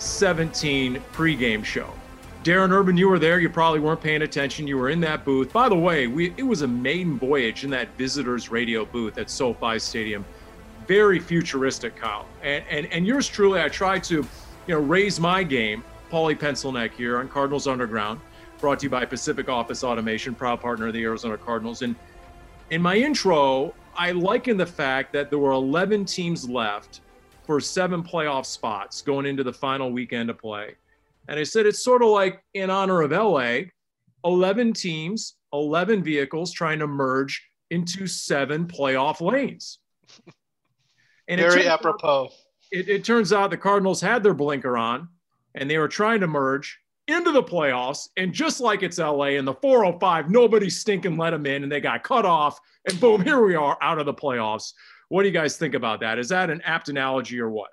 [0.00, 1.92] 17 pregame show.
[2.42, 3.38] Darren Urban, you were there.
[3.38, 4.66] You probably weren't paying attention.
[4.66, 5.52] You were in that booth.
[5.52, 9.28] By the way, we, it was a maiden voyage in that visitors radio booth at
[9.28, 10.24] SoFi Stadium.
[10.86, 12.26] Very futuristic, Kyle.
[12.42, 14.26] And, and, and yours truly, I tried to, you
[14.74, 15.84] know, raise my game.
[16.10, 18.20] Paulie Pencilneck here on Cardinals Underground,
[18.58, 21.82] brought to you by Pacific Office Automation, proud partner of the Arizona Cardinals.
[21.82, 21.94] And
[22.70, 27.02] in my intro, I likened the fact that there were 11 teams left
[27.50, 30.72] for seven playoff spots going into the final weekend of play.
[31.26, 33.62] And I said it's sort of like in honor of LA,
[34.24, 39.80] 11 teams, 11 vehicles trying to merge into seven playoff lanes.
[41.26, 42.26] And very apropos.
[42.26, 42.32] Out,
[42.70, 45.08] it, it turns out the Cardinals had their blinker on
[45.56, 46.78] and they were trying to merge
[47.08, 48.10] into the playoffs.
[48.16, 51.80] And just like it's LA in the 405, nobody stinking let them in and they
[51.80, 52.60] got cut off.
[52.88, 54.72] And boom, here we are out of the playoffs.
[55.10, 56.18] What do you guys think about that?
[56.18, 57.70] Is that an apt analogy or what?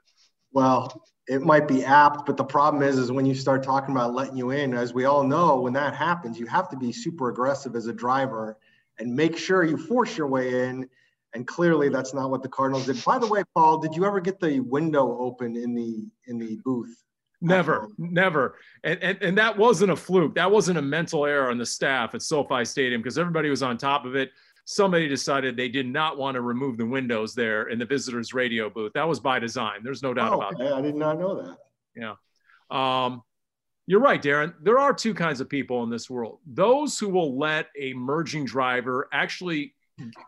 [0.51, 4.15] Well, it might be apt, but the problem is, is when you start talking about
[4.15, 7.29] letting you in, as we all know, when that happens, you have to be super
[7.29, 8.57] aggressive as a driver
[8.97, 10.89] and make sure you force your way in.
[11.35, 13.03] And clearly, that's not what the Cardinals did.
[13.05, 16.57] By the way, Paul, did you ever get the window open in the in the
[16.65, 17.03] booth?
[17.39, 18.55] Never, never.
[18.83, 20.33] And, and and that wasn't a fluke.
[20.33, 23.77] That wasn't a mental error on the staff at SoFi Stadium because everybody was on
[23.77, 24.31] top of it
[24.69, 28.69] somebody decided they did not want to remove the windows there in the visitors radio
[28.69, 28.91] booth.
[28.93, 29.79] That was by design.
[29.81, 30.73] There's no doubt oh, about that.
[30.73, 31.57] I did not know that.
[31.95, 32.15] Yeah.
[32.69, 33.23] Um,
[33.85, 34.53] you're right, Darren.
[34.61, 38.43] There are two kinds of people in this world those who will let a merging
[38.43, 39.73] driver actually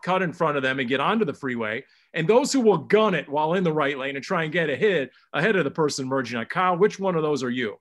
[0.02, 1.84] cut in front of them and get onto the freeway,
[2.14, 4.70] and those who will gun it while in the right lane and try and get
[4.70, 6.46] ahead ahead of the person merging on.
[6.46, 7.78] Kyle, which one of those are you?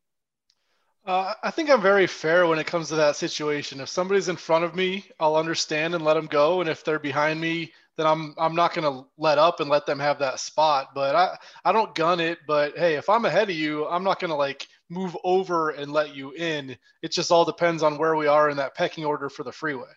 [1.09, 3.81] Uh, I think I'm very fair when it comes to that situation.
[3.81, 6.99] If somebody's in front of me, I'll understand and let them go, and if they're
[6.99, 10.39] behind me, then I'm I'm not going to let up and let them have that
[10.39, 10.89] spot.
[10.93, 12.37] But I I don't gun it.
[12.45, 15.91] But hey, if I'm ahead of you, I'm not going to like move over and
[15.91, 16.77] let you in.
[17.01, 19.89] It just all depends on where we are in that pecking order for the freeway.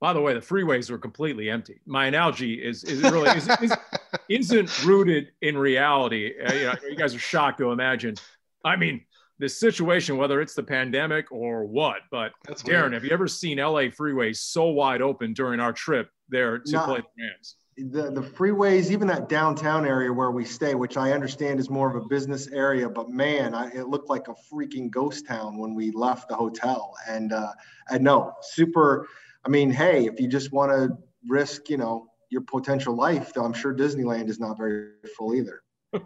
[0.00, 1.80] By the way, the freeways were completely empty.
[1.86, 3.72] My analogy is is really is, is,
[4.28, 6.34] isn't rooted in reality.
[6.38, 8.16] Uh, you, know, you guys are shocked to imagine.
[8.62, 9.06] I mean,
[9.38, 11.98] this situation, whether it's the pandemic or what.
[12.10, 12.92] But That's Darren, weird.
[12.94, 17.00] have you ever seen LA freeways so wide open during our trip there to play
[17.00, 17.56] the Rams?
[17.78, 21.94] The, the freeways, even that downtown area where we stay, which I understand is more
[21.94, 25.74] of a business area, but man, I, it looked like a freaking ghost town when
[25.74, 26.94] we left the hotel.
[27.06, 27.52] And uh,
[27.90, 29.06] and no, super.
[29.44, 30.96] I mean, hey, if you just want to
[31.28, 35.62] risk, you know, your potential life, though, I'm sure Disneyland is not very full either.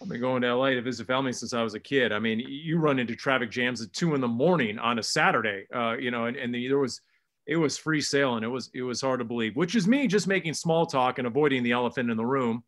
[0.00, 2.12] I've been going to LA to visit family since I was a kid.
[2.12, 5.66] I mean, you run into traffic jams at two in the morning on a Saturday,
[5.74, 7.00] uh, you know, and, and the, there was,
[7.46, 8.44] it was free sailing.
[8.44, 11.26] It was, it was hard to believe, which is me just making small talk and
[11.26, 12.62] avoiding the elephant in the room.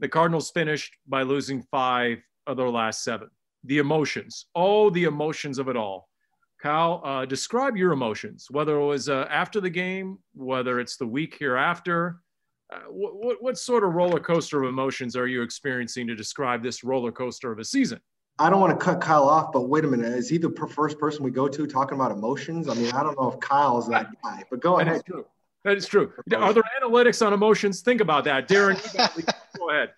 [0.00, 3.28] The Cardinals finished by losing five of their last seven.
[3.64, 6.08] The emotions, oh, the emotions of it all.
[6.62, 11.06] Kyle, uh, describe your emotions, whether it was uh, after the game, whether it's the
[11.06, 12.20] week hereafter,
[12.72, 16.82] uh, what, what sort of roller coaster of emotions are you experiencing to describe this
[16.82, 18.00] roller coaster of a season?
[18.38, 20.12] I don't want to cut Kyle off, but wait a minute.
[20.12, 22.68] Is he the first person we go to talking about emotions?
[22.68, 25.02] I mean, I don't know if Kyle's that guy, but go ahead.
[25.64, 26.12] That is true.
[26.36, 27.80] Are there analytics on emotions?
[27.80, 28.46] Think about that.
[28.46, 28.76] Darren,
[29.58, 29.94] go ahead.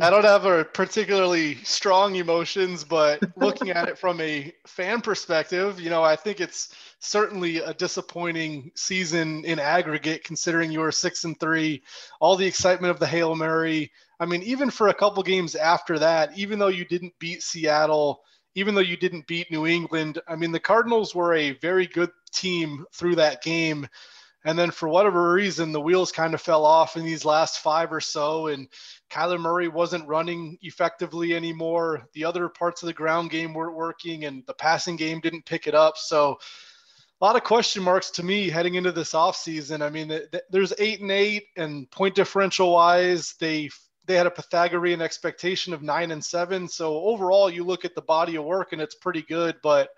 [0.00, 5.80] I don't have a particularly strong emotions, but looking at it from a fan perspective,
[5.80, 11.24] you know, I think it's certainly a disappointing season in aggregate, considering you were six
[11.24, 11.82] and three,
[12.20, 13.90] all the excitement of the Hail Mary.
[14.20, 18.22] I mean, even for a couple games after that, even though you didn't beat Seattle,
[18.54, 22.10] even though you didn't beat New England, I mean, the Cardinals were a very good
[22.32, 23.88] team through that game
[24.44, 27.92] And then for whatever reason, the wheels kind of fell off in these last five
[27.92, 28.68] or so, and
[29.10, 32.08] Kyler Murray wasn't running effectively anymore.
[32.14, 35.66] The other parts of the ground game weren't working, and the passing game didn't pick
[35.66, 35.98] it up.
[35.98, 36.38] So
[37.20, 39.82] a lot of question marks to me heading into this offseason.
[39.82, 43.68] I mean, th- th- there's eight and eight, and point differential wise, they
[44.06, 46.66] they had a Pythagorean expectation of nine and seven.
[46.66, 49.56] So overall, you look at the body of work, and it's pretty good.
[49.62, 49.90] But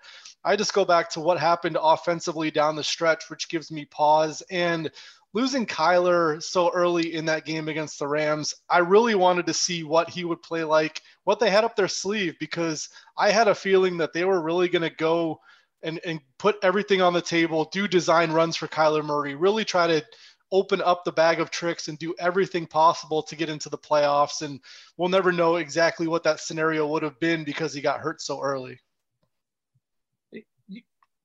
[0.43, 4.43] I just go back to what happened offensively down the stretch, which gives me pause.
[4.51, 4.91] And
[5.33, 9.83] losing Kyler so early in that game against the Rams, I really wanted to see
[9.83, 13.55] what he would play like, what they had up their sleeve, because I had a
[13.55, 15.39] feeling that they were really going to go
[15.83, 19.87] and, and put everything on the table, do design runs for Kyler Murray, really try
[19.87, 20.03] to
[20.51, 24.43] open up the bag of tricks and do everything possible to get into the playoffs.
[24.43, 24.59] And
[24.97, 28.39] we'll never know exactly what that scenario would have been because he got hurt so
[28.39, 28.79] early.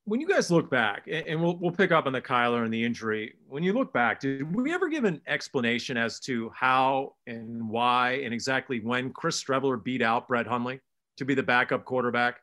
[0.07, 2.83] When you guys look back, and we'll, we'll pick up on the Kyler and the
[2.83, 7.69] injury, when you look back, did we ever give an explanation as to how and
[7.69, 10.81] why and exactly when Chris Streveler beat out Brett Hundley
[11.19, 12.41] to be the backup quarterback?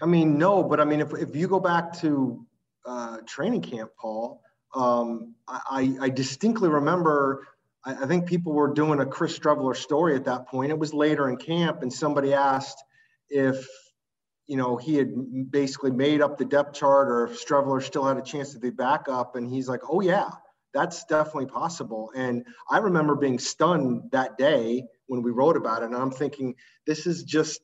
[0.00, 2.44] I mean, no, but I mean, if, if you go back to
[2.84, 4.42] uh, training camp, Paul,
[4.74, 7.46] um, I, I, distinctly remember,
[7.84, 10.70] I, I, think people were doing a Chris Streveler story at that point.
[10.70, 12.76] It was later in camp, and somebody asked
[13.30, 13.66] if,
[14.46, 18.18] you know, he had basically made up the depth chart or if Streveler still had
[18.18, 19.34] a chance to be back up.
[19.34, 20.28] And he's like, oh, yeah,
[20.74, 22.12] that's definitely possible.
[22.14, 25.86] And I remember being stunned that day when we wrote about it.
[25.86, 26.54] And I'm thinking,
[26.86, 27.60] this is just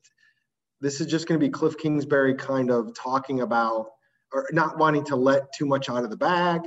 [0.82, 3.86] this is just going to be Cliff Kingsbury kind of talking about
[4.32, 6.62] or not wanting to let too much out of the bag.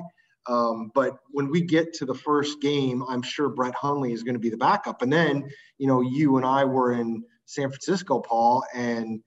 [0.48, 4.36] Um, but when we get to the first game, I'm sure Brett Hundley is going
[4.36, 5.02] to be the backup.
[5.02, 9.20] And then, you know, you and I were in San Francisco, Paul, and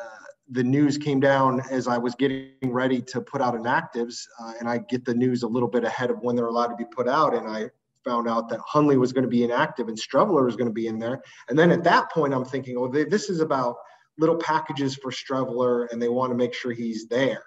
[0.00, 4.20] uh, the news came down as I was getting ready to put out inactives.
[4.40, 6.76] Uh, and I get the news a little bit ahead of when they're allowed to
[6.76, 7.34] be put out.
[7.34, 7.70] And I
[8.04, 10.86] found out that Hundley was going to be inactive and Streveler was going to be
[10.86, 11.22] in there.
[11.48, 13.74] And then at that point, I'm thinking, oh, they, this is about–
[14.18, 17.44] little packages for Streveler and they want to make sure he's there.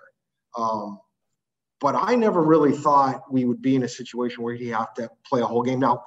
[0.57, 1.00] Um,
[1.81, 5.09] but I never really thought we would be in a situation where he'd have to
[5.25, 5.79] play a whole game.
[5.79, 6.03] Now,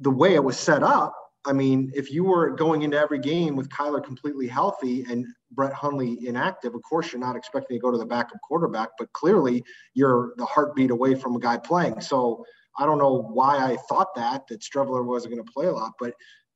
[0.00, 1.14] the way it was set up,
[1.46, 5.72] I mean, if you were going into every game with Kyler completely healthy and Brett
[5.72, 9.64] Hundley inactive, of course you're not expecting to go to the backup quarterback, but clearly
[9.94, 12.00] you're the heartbeat away from a guy playing.
[12.00, 12.44] So
[12.78, 15.92] I don't know why I thought that that Streveler wasn't going to play a lot,
[15.98, 16.14] but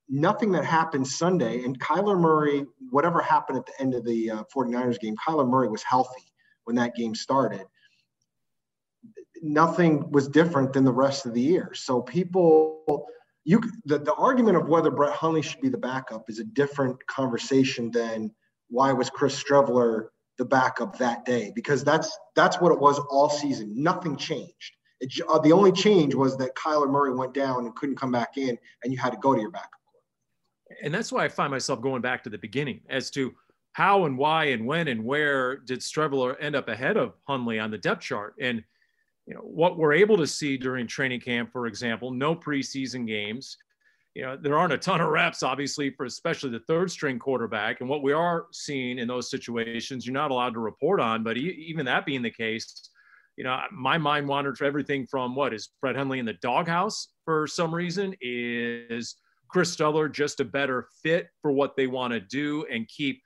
[0.09, 4.45] nothing that happened Sunday, and Kyler Murray, whatever happened at the end of the uh,
[4.55, 6.33] 49ers game, Kyler Murray was healthy
[6.65, 7.65] when that game started.
[9.43, 11.73] Nothing was different than the rest of the year.
[11.75, 13.07] So people,
[13.45, 17.05] you the, the argument of whether Brett Hundley should be the backup is a different
[17.07, 18.31] conversation than
[18.69, 20.09] why was Chris Streveler
[20.39, 23.83] the backup that day because that's that's what it was all season.
[23.83, 24.77] Nothing changed.
[25.01, 28.37] It, uh, the only change was that Kyler Murray went down and couldn't come back
[28.37, 29.82] in, and you had to go to your backup
[30.83, 33.35] and that's why I find myself going back to the beginning as to
[33.73, 37.71] how and why and when and where did Streveler end up ahead of Hundley on
[37.71, 38.35] the depth chart?
[38.41, 38.63] And
[39.27, 43.57] you know what we're able to see during training camp, for example, no preseason games.
[44.15, 47.81] You know there aren't a ton of reps, obviously, for especially the third string quarterback.
[47.81, 51.23] And what we are seeing in those situations, you're not allowed to report on.
[51.23, 52.91] But even that being the case,
[53.37, 57.09] you know my mind wandered to everything from what is Brett Hundley in the doghouse
[57.25, 59.17] for some reason is
[59.53, 63.23] Chris Streveler just a better fit for what they want to do and keep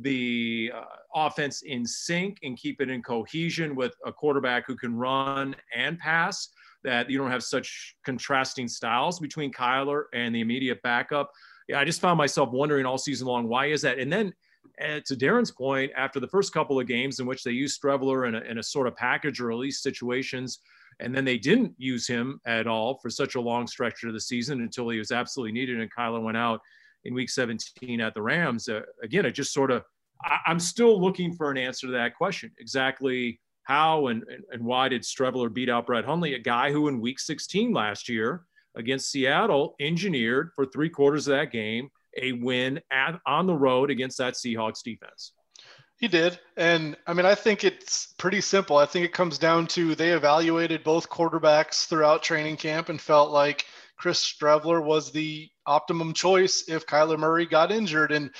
[0.00, 0.84] the uh,
[1.14, 5.98] offense in sync and keep it in cohesion with a quarterback who can run and
[5.98, 6.48] pass.
[6.84, 11.32] That you don't have such contrasting styles between Kyler and the immediate backup.
[11.66, 13.98] Yeah, I just found myself wondering all season long why is that?
[13.98, 14.32] And then
[14.80, 18.28] uh, to Darren's point, after the first couple of games in which they used Streveler
[18.28, 20.60] in a, in a sort of package or release situations
[21.00, 24.20] and then they didn't use him at all for such a long stretch of the
[24.20, 25.80] season until he was absolutely needed.
[25.80, 26.60] And Kyler went out
[27.04, 28.68] in week 17 at the Rams.
[28.68, 29.84] Uh, again, it just sort of,
[30.22, 32.50] I, am still looking for an answer to that question.
[32.58, 37.00] Exactly how and, and, why did Streveler beat out Brett Hundley, a guy who in
[37.00, 38.44] week 16 last year
[38.76, 41.88] against Seattle engineered for three quarters of that game
[42.20, 45.32] a win at, on the road against that Seahawks defense?
[45.96, 46.38] He did.
[46.56, 48.76] And I mean, I think it's pretty simple.
[48.76, 53.30] I think it comes down to they evaluated both quarterbacks throughout training camp and felt
[53.30, 53.64] like
[53.96, 58.12] Chris Streveler was the optimum choice if Kyler Murray got injured.
[58.12, 58.30] And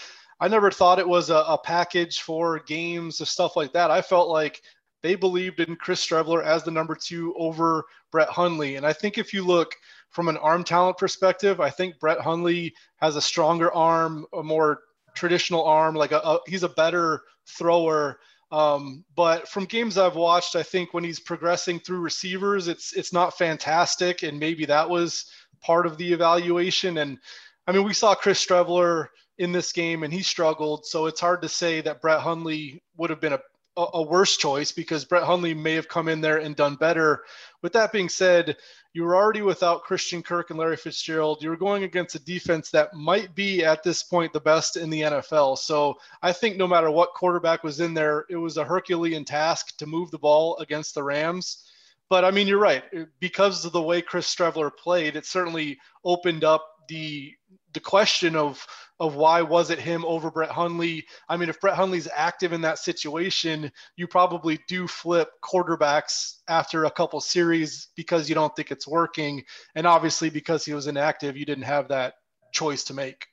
[0.41, 3.91] I never thought it was a, a package for games or stuff like that.
[3.91, 4.61] I felt like
[5.03, 8.77] they believed in Chris Streveler as the number two over Brett Hundley.
[8.77, 9.75] And I think if you look
[10.11, 14.81] from an arm talent perspective, I think Brett Hundley has a stronger arm, a more
[15.15, 15.95] traditional arm.
[15.95, 18.19] Like a, a he's a better thrower.
[18.51, 23.13] Um, but from games I've watched, I think when he's progressing through receivers, it's it's
[23.13, 25.27] not fantastic, and maybe that was
[25.61, 26.99] part of the evaluation.
[26.99, 27.19] And
[27.67, 29.09] I mean, we saw Chris Streveler
[29.39, 30.87] in this game, and he struggled.
[30.87, 33.41] So it's hard to say that Brett Hundley would have been a
[33.77, 37.25] a worse choice because Brett Hundley may have come in there and done better.
[37.63, 38.57] With that being said,
[38.95, 41.43] you were already without Christian Kirk and Larry Fitzgerald.
[41.43, 44.89] You were going against a defense that might be at this point the best in
[44.89, 45.59] the NFL.
[45.59, 49.77] So I think no matter what quarterback was in there, it was a Herculean task
[49.79, 51.69] to move the ball against the Rams.
[52.09, 52.85] But I mean, you're right.
[53.19, 57.33] Because of the way Chris Streveler played, it certainly opened up the
[57.73, 58.65] the question of
[59.01, 61.05] of why was it him over Brett Hundley?
[61.29, 66.85] I mean, if Brett Hundley's active in that situation, you probably do flip quarterbacks after
[66.85, 69.45] a couple series because you don't think it's working.
[69.75, 72.15] And obviously, because he was inactive, you didn't have that
[72.53, 73.27] choice to make.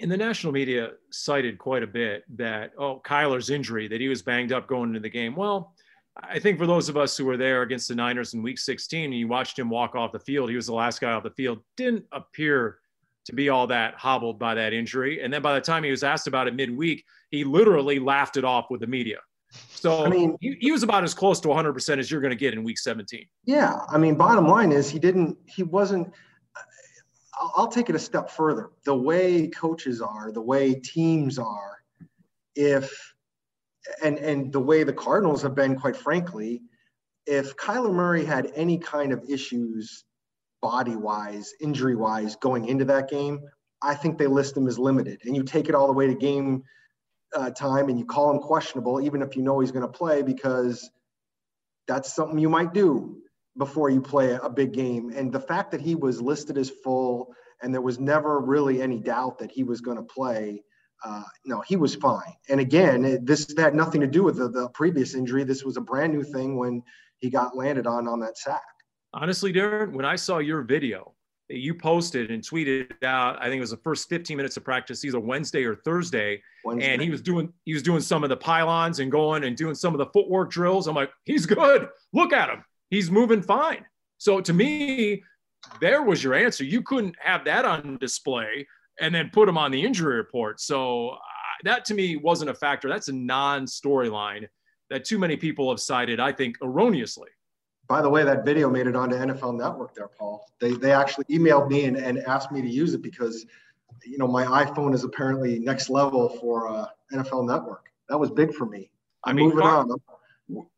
[0.00, 4.22] In the national media cited quite a bit that, oh, Kyler's injury, that he was
[4.22, 5.36] banged up going into the game.
[5.36, 5.74] Well,
[6.22, 9.04] I think for those of us who were there against the Niners in week 16
[9.04, 11.30] and you watched him walk off the field, he was the last guy off the
[11.30, 12.78] field, didn't appear
[13.26, 15.22] to be all that hobbled by that injury.
[15.22, 18.44] And then by the time he was asked about it midweek, he literally laughed it
[18.44, 19.18] off with the media.
[19.70, 22.36] So I mean, he, he was about as close to 100% as you're going to
[22.36, 23.26] get in week 17.
[23.44, 23.80] Yeah.
[23.88, 26.12] I mean, bottom line is he didn't, he wasn't,
[27.40, 28.70] I'll, I'll take it a step further.
[28.84, 31.78] The way coaches are, the way teams are,
[32.56, 33.14] if,
[34.02, 36.62] and, and the way the Cardinals have been, quite frankly,
[37.26, 40.04] if Kyler Murray had any kind of issues
[40.60, 43.40] body wise, injury wise, going into that game,
[43.82, 45.20] I think they list him as limited.
[45.24, 46.64] And you take it all the way to game
[47.34, 50.22] uh, time and you call him questionable, even if you know he's going to play,
[50.22, 50.90] because
[51.86, 53.18] that's something you might do
[53.56, 55.12] before you play a big game.
[55.14, 59.00] And the fact that he was listed as full and there was never really any
[59.00, 60.62] doubt that he was going to play.
[61.04, 62.34] Uh, no, he was fine.
[62.48, 65.44] And again, this had nothing to do with the, the previous injury.
[65.44, 66.82] This was a brand new thing when
[67.18, 68.62] he got landed on on that sack
[69.12, 71.14] honestly, Darren, when I saw your video
[71.48, 74.64] that you posted and tweeted out, I think it was the first 15 minutes of
[74.64, 76.92] practice, either Wednesday or Thursday, Wednesday.
[76.92, 79.74] and he was doing he was doing some of the pylons and going and doing
[79.74, 80.86] some of the footwork drills.
[80.86, 81.88] I'm like, he's good.
[82.12, 82.64] Look at him.
[82.90, 83.84] He's moving fine.
[84.18, 85.22] So to me,
[85.80, 86.64] there was your answer.
[86.64, 88.66] You couldn't have that on display
[89.00, 90.60] and then put him on the injury report.
[90.60, 91.18] So uh,
[91.64, 92.88] that to me wasn't a factor.
[92.88, 94.48] That's a non-storyline
[94.90, 97.28] that too many people have cited, I think, erroneously
[97.88, 100.46] by the way, that video made it onto NFL Network there, Paul.
[100.60, 103.46] They, they actually emailed me and, and asked me to use it because,
[104.04, 107.86] you know, my iPhone is apparently next level for uh, NFL Network.
[108.10, 108.90] That was big for me.
[109.24, 109.96] I'm I mean, moving on.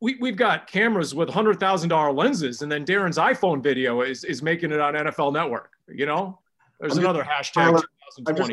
[0.00, 4.72] We, we've got cameras with $100,000 lenses, and then Darren's iPhone video is, is making
[4.72, 5.72] it on NFL Network.
[5.88, 6.38] You know,
[6.78, 7.72] there's I'm another hashtag.
[7.72, 7.82] Kyler,
[8.26, 8.52] I'm just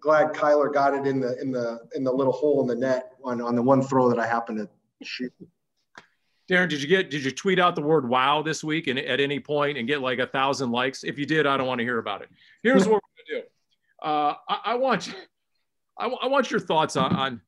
[0.00, 3.12] glad Kyler got it in the in the in the little hole in the net
[3.24, 4.68] on, on the one throw that I happened to
[5.04, 5.32] shoot.
[6.48, 9.20] Darren, did you get did you tweet out the word "wow" this week and at
[9.20, 11.02] any point and get like a thousand likes?
[11.02, 12.28] If you did, I don't want to hear about it.
[12.62, 14.08] Here's what we're gonna do.
[14.08, 15.12] Uh, I, I, want
[15.98, 17.40] I, I, want your thoughts on, on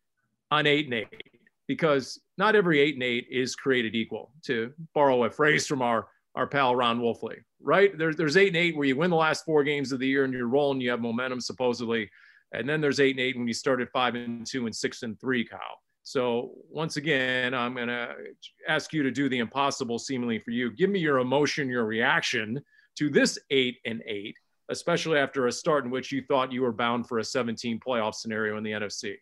[0.51, 1.09] on eight and eight
[1.69, 4.33] because not every eight and eight is created equal.
[4.47, 7.97] To borrow a phrase from our our pal Ron Wolfley, right?
[7.97, 10.25] There's there's eight and eight where you win the last four games of the year
[10.25, 12.11] and you're rolling, you have momentum supposedly,
[12.53, 15.21] and then there's eight and eight when you started five and two and six and
[15.21, 15.81] three, Kyle.
[16.03, 18.15] So once again, I'm to
[18.67, 20.71] ask you to do the impossible seemingly for you.
[20.71, 22.63] Give me your emotion, your reaction
[22.97, 24.35] to this eight and eight,
[24.71, 28.15] especially after a start in which you thought you were bound for a 17 playoff
[28.15, 29.17] scenario in the NFC.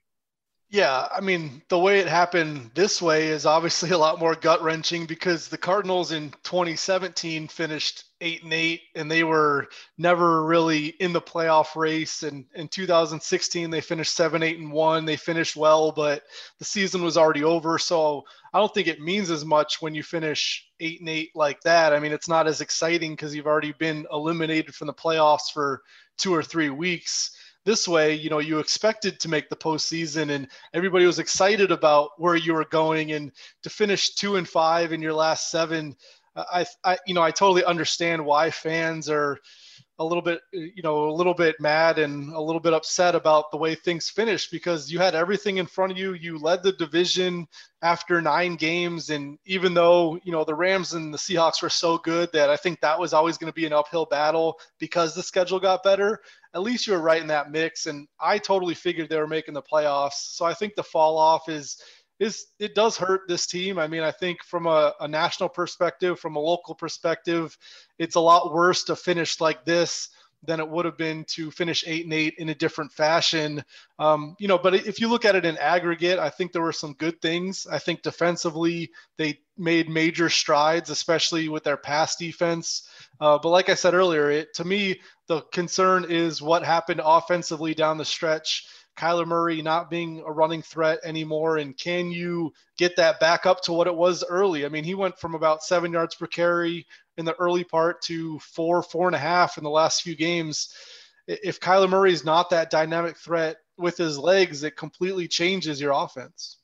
[0.69, 4.63] Yeah, I mean, the way it happened this way is obviously a lot more gut
[4.63, 10.87] wrenching because the Cardinals in 2017 finished eight and eight, and they were never really
[10.89, 12.25] in the playoff race.
[12.25, 15.05] And in 2016, they finished seven, eight, and one.
[15.05, 16.25] They finished well, but
[16.59, 17.79] the season was already over.
[17.79, 21.61] So I don't think it means as much when you finish eight and eight like
[21.63, 21.93] that.
[21.93, 25.83] I mean, it's not as exciting because you've already been eliminated from the playoffs for
[26.19, 27.36] two or three weeks
[27.67, 32.11] this way, you know, you expected to make the postseason and everybody was excited about
[32.17, 33.33] where you were going and
[33.65, 35.97] to finish two and five in your last seven.
[36.37, 39.39] I, I, you know, I totally understand why fans are
[39.99, 43.51] a little bit, you know, a little bit mad and a little bit upset about
[43.51, 46.13] the way things finished because you had everything in front of you.
[46.13, 47.47] You led the division
[47.83, 49.09] after nine games.
[49.09, 52.57] And even though, you know, the Rams and the Seahawks were so good that I
[52.57, 56.21] think that was always going to be an uphill battle because the schedule got better,
[56.57, 57.85] at least you were right in that mix.
[57.85, 60.35] And I totally figured they were making the playoffs.
[60.35, 61.77] So I think the fall off is,
[62.19, 63.79] is it does hurt this team.
[63.79, 67.59] I mean, I think from a, a, national perspective, from a local perspective,
[67.99, 70.09] it's a lot worse to finish like this
[70.47, 73.63] than it would have been to finish eight and eight in a different fashion.
[73.99, 76.73] Um, you know, but if you look at it in aggregate, I think there were
[76.73, 77.67] some good things.
[77.71, 82.89] I think defensively they made major strides, especially with their pass defense.
[83.21, 87.75] Uh, but like I said earlier, it to me the concern is what happened offensively
[87.75, 88.67] down the stretch.
[88.97, 91.59] Kyler Murray not being a running threat anymore?
[91.59, 94.65] And can you get that back up to what it was early?
[94.65, 96.87] I mean, he went from about seven yards per carry
[97.19, 100.75] in the early part to four, four and a half in the last few games.
[101.27, 105.93] If Kyler Murray is not that dynamic threat with his legs, it completely changes your
[105.93, 106.57] offense.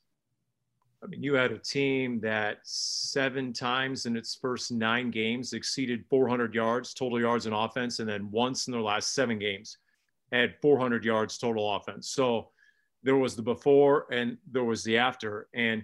[1.03, 6.05] I mean, you had a team that seven times in its first nine games exceeded
[6.09, 9.77] 400 yards, total yards in offense, and then once in their last seven games
[10.31, 12.09] had 400 yards total offense.
[12.09, 12.49] So
[13.03, 15.49] there was the before and there was the after.
[15.53, 15.83] And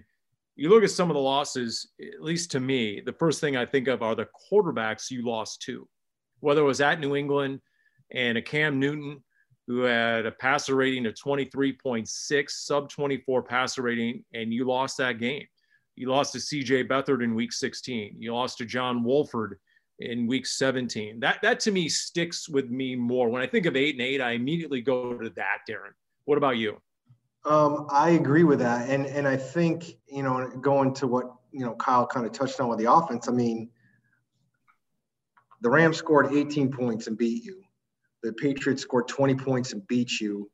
[0.56, 3.66] you look at some of the losses, at least to me, the first thing I
[3.66, 5.86] think of are the quarterbacks you lost to,
[6.40, 7.60] whether it was at New England
[8.10, 9.22] and a Cam Newton
[9.70, 15.20] who had a passer rating of 23.6, sub 24 passer rating, and you lost that
[15.20, 15.46] game.
[15.94, 18.16] You lost to CJ Beathard in week 16.
[18.18, 19.60] You lost to John Wolford
[20.00, 21.20] in week 17.
[21.20, 23.28] That that to me sticks with me more.
[23.28, 25.92] When I think of eight and eight, I immediately go to that, Darren.
[26.24, 26.80] What about you?
[27.44, 28.90] Um, I agree with that.
[28.90, 32.58] And and I think, you know, going to what, you know, Kyle kind of touched
[32.58, 33.70] on with the offense, I mean,
[35.60, 37.62] the Rams scored 18 points and beat you.
[38.22, 40.50] The Patriots scored 20 points and beat you.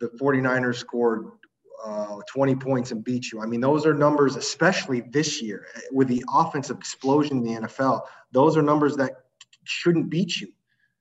[0.00, 1.26] The 49ers scored
[1.84, 3.40] uh, 20 points and beat you.
[3.40, 8.02] I mean, those are numbers, especially this year with the offensive explosion in the NFL.
[8.32, 9.12] Those are numbers that
[9.64, 10.48] shouldn't beat you.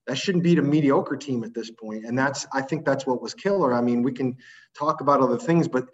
[0.07, 2.05] That shouldn't beat a mediocre team at this point.
[2.05, 3.73] And that's, I think that's what was killer.
[3.73, 4.37] I mean, we can
[4.73, 5.85] talk about other things, but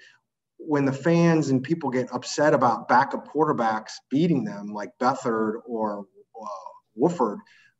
[0.57, 6.05] when the fans and people get upset about backup quarterbacks beating them, like Beathard or
[6.41, 7.37] uh,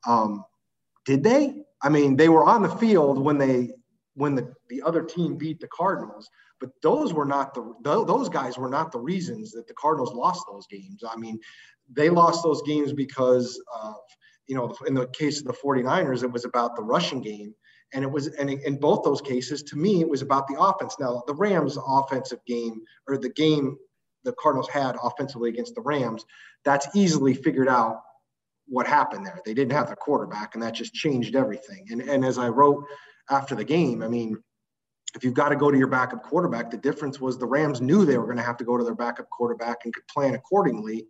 [0.08, 0.44] um,
[1.06, 1.65] did they?
[1.82, 3.72] I mean, they were on the field when they
[4.16, 6.30] when the, the other team beat the Cardinals.
[6.60, 10.46] But those were not the those guys were not the reasons that the Cardinals lost
[10.50, 11.04] those games.
[11.08, 11.40] I mean,
[11.92, 13.96] they lost those games because of
[14.48, 17.54] you know in the case of the 49ers it was about the rushing game
[17.94, 20.96] and it was and in both those cases to me it was about the offense
[21.00, 23.78] now the rams offensive game or the game
[24.24, 26.26] the cardinals had offensively against the rams
[26.64, 28.02] that's easily figured out
[28.68, 32.26] what happened there they didn't have the quarterback and that just changed everything and and
[32.26, 32.84] as i wrote
[33.30, 34.38] after the game i mean
[35.16, 38.06] if you've got to go to your backup quarterback, the difference was the Rams knew
[38.06, 41.08] they were going to have to go to their backup quarterback and could plan accordingly.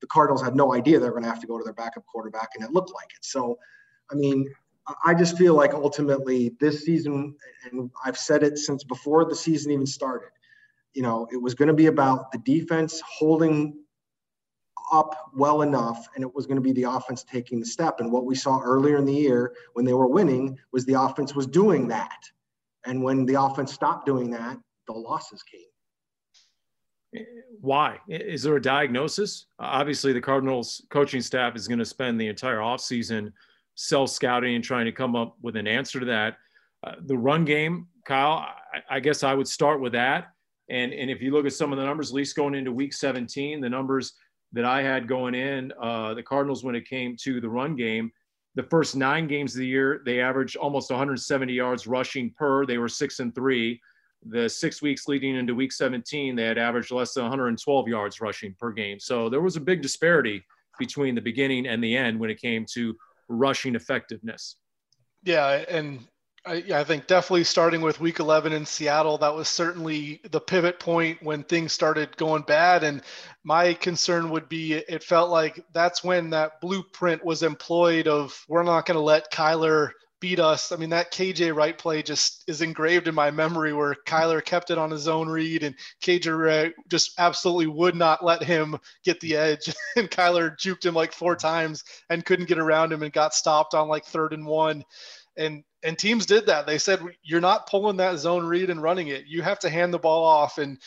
[0.00, 2.04] The Cardinals had no idea they were going to have to go to their backup
[2.06, 3.24] quarterback, and it looked like it.
[3.24, 3.58] So,
[4.10, 4.48] I mean,
[5.04, 9.70] I just feel like ultimately this season, and I've said it since before the season
[9.70, 10.30] even started,
[10.94, 13.78] you know, it was going to be about the defense holding
[14.92, 18.00] up well enough, and it was going to be the offense taking the step.
[18.00, 21.34] And what we saw earlier in the year when they were winning was the offense
[21.34, 22.18] was doing that
[22.88, 27.24] and when the offense stopped doing that, the losses came.
[27.60, 27.98] Why?
[28.08, 29.46] Is there a diagnosis?
[29.58, 33.32] Obviously, the Cardinals coaching staff is going to spend the entire offseason
[33.74, 36.36] self scouting and trying to come up with an answer to that.
[36.82, 40.28] Uh, the run game, Kyle, I, I, guess I would start with that.
[40.70, 42.92] And, and if you look at some of the numbers, at least going into week
[42.92, 44.14] 17, the numbers
[44.52, 48.10] that I had going in, uh, the Cardinals, when it came to the run game,
[48.54, 52.66] the first nine games of the year, they averaged almost 170 yards rushing per.
[52.66, 53.80] They were six and three.
[54.26, 58.54] The six weeks leading into week 17, they had averaged less than 112 yards rushing
[58.58, 58.98] per game.
[58.98, 60.44] So there was a big disparity
[60.78, 62.96] between the beginning and the end when it came to
[63.28, 64.56] rushing effectiveness.
[65.22, 66.00] Yeah, and
[66.46, 70.78] I, I, think definitely starting with week 11 in Seattle, that was certainly the pivot
[70.78, 72.84] point when things started going bad.
[72.84, 73.02] And
[73.44, 78.62] my concern would be it felt like that's when that blueprint was employed of we're
[78.62, 80.72] not going to let Kyler beat us.
[80.72, 84.70] I mean, that KJ Wright play just is engraved in my memory where Kyler kept
[84.70, 89.20] it on his own read and KJ Wright just absolutely would not let him get
[89.20, 89.74] the edge.
[89.96, 93.74] And Kyler juked him like four times and couldn't get around him and got stopped
[93.74, 94.84] on like third and one.
[95.38, 96.66] And and teams did that.
[96.66, 99.26] They said you're not pulling that zone read and running it.
[99.26, 100.58] You have to hand the ball off.
[100.58, 100.78] And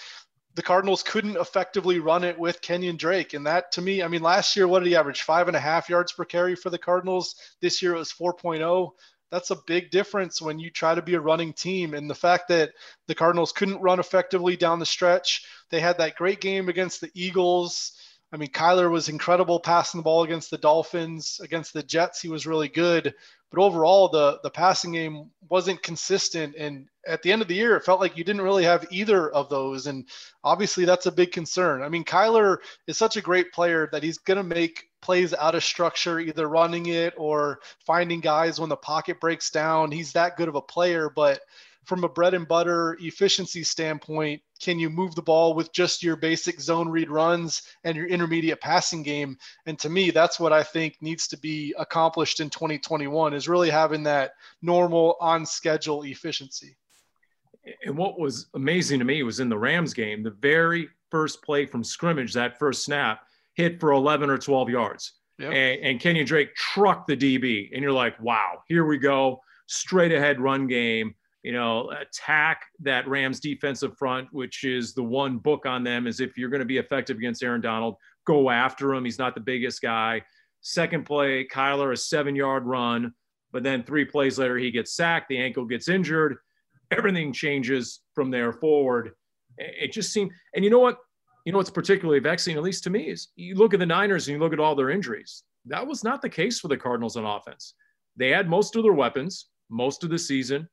[0.56, 3.34] the Cardinals couldn't effectively run it with Kenyon Drake.
[3.34, 5.22] And that to me, I mean, last year, what did he average?
[5.22, 7.36] Five and a half yards per carry for the Cardinals.
[7.62, 8.92] This year it was 4.0.
[9.32, 11.94] That's a big difference when you try to be a running team.
[11.94, 12.72] And the fact that
[13.08, 17.10] the Cardinals couldn't run effectively down the stretch, they had that great game against the
[17.14, 17.94] Eagles.
[18.34, 22.22] I mean, Kyler was incredible passing the ball against the Dolphins, against the Jets.
[22.22, 23.14] He was really good,
[23.52, 26.56] but overall, the the passing game wasn't consistent.
[26.56, 29.30] And at the end of the year, it felt like you didn't really have either
[29.30, 29.88] of those.
[29.88, 30.08] And
[30.44, 31.82] obviously, that's a big concern.
[31.82, 35.56] I mean, Kyler is such a great player that he's going to make plays out
[35.56, 39.92] of structure, either running it or finding guys when the pocket breaks down.
[39.92, 41.42] He's that good of a player, but
[41.86, 46.16] from a bread and butter efficiency standpoint, can you move the ball with just your
[46.16, 49.38] basic zone read runs and your intermediate passing game?
[49.66, 53.70] And to me, that's what I think needs to be accomplished in 2021 is really
[53.70, 56.78] having that normal on schedule efficiency.
[57.86, 61.66] And what was amazing to me was in the Rams game, the very first play
[61.66, 63.22] from scrimmage, that first snap,
[63.54, 65.14] hit for 11 or 12 yards.
[65.40, 65.52] Yep.
[65.52, 67.70] And, and Kenyon Drake trucked the DB.
[67.74, 69.42] And you're like, wow, here we go.
[69.68, 75.38] Straight ahead run game you know, attack that Rams defensive front, which is the one
[75.38, 78.94] book on them is if you're going to be effective against Aaron Donald, go after
[78.94, 79.06] him.
[79.06, 80.22] He's not the biggest guy.
[80.62, 83.14] Second play, Kyler, a seven yard run,
[83.52, 86.38] but then three plays later, he gets sacked, the ankle gets injured.
[86.92, 89.12] Everything changes from there forward.
[89.58, 90.98] It just seemed, and you know what?
[91.46, 94.28] You know what's particularly vexing, at least to me, is you look at the Niners
[94.28, 95.44] and you look at all their injuries.
[95.66, 97.74] That was not the case for the Cardinals on offense.
[98.16, 100.68] They had most of their weapons most of the season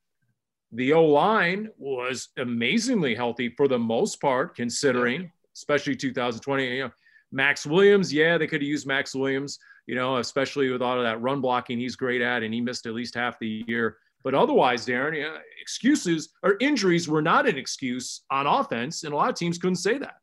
[0.73, 6.67] the O line was amazingly healthy for the most part, considering, especially 2020.
[6.67, 6.91] You know,
[7.33, 11.05] Maxx Williams, yeah, they could have used Maxx Williams, you know, especially with all of
[11.05, 13.97] that run blocking he's great at, and he missed at least half the year.
[14.25, 19.17] But otherwise, Darren, yeah, excuses or injuries were not an excuse on offense, and a
[19.17, 20.17] lot of teams couldn't say that.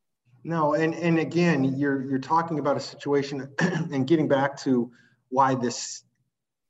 [0.44, 4.92] No, and and again, you're you're talking about a situation, and getting back to
[5.30, 6.04] why this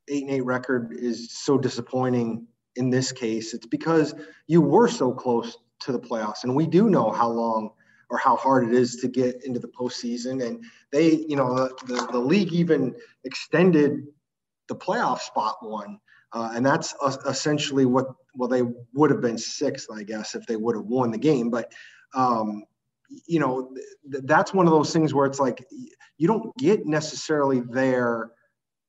[0.08, 4.14] eight and eight record is so disappointing in this case, it's because
[4.46, 6.44] you were so close to the playoffs.
[6.44, 7.70] And we do know how long
[8.08, 10.44] or how hard it is to get into the postseason.
[10.44, 14.06] And they, you know, the, the, league even extended
[14.68, 15.98] the playoff spot one.
[16.32, 18.62] Uh, and that's uh, essentially what, well, they
[18.94, 21.50] would have been sixth, I guess, if they would have won the game.
[21.50, 21.72] But,
[22.14, 22.64] um,
[23.26, 23.72] you know,
[24.10, 25.64] th- that's one of those things where it's like
[26.18, 28.32] you don't get necessarily there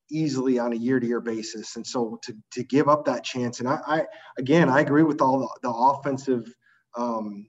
[0.09, 1.75] easily on a year-to-year basis.
[1.75, 4.05] And so to, to give up that chance, and I, I
[4.37, 6.53] again, I agree with all the, the offensive,
[6.95, 7.47] um,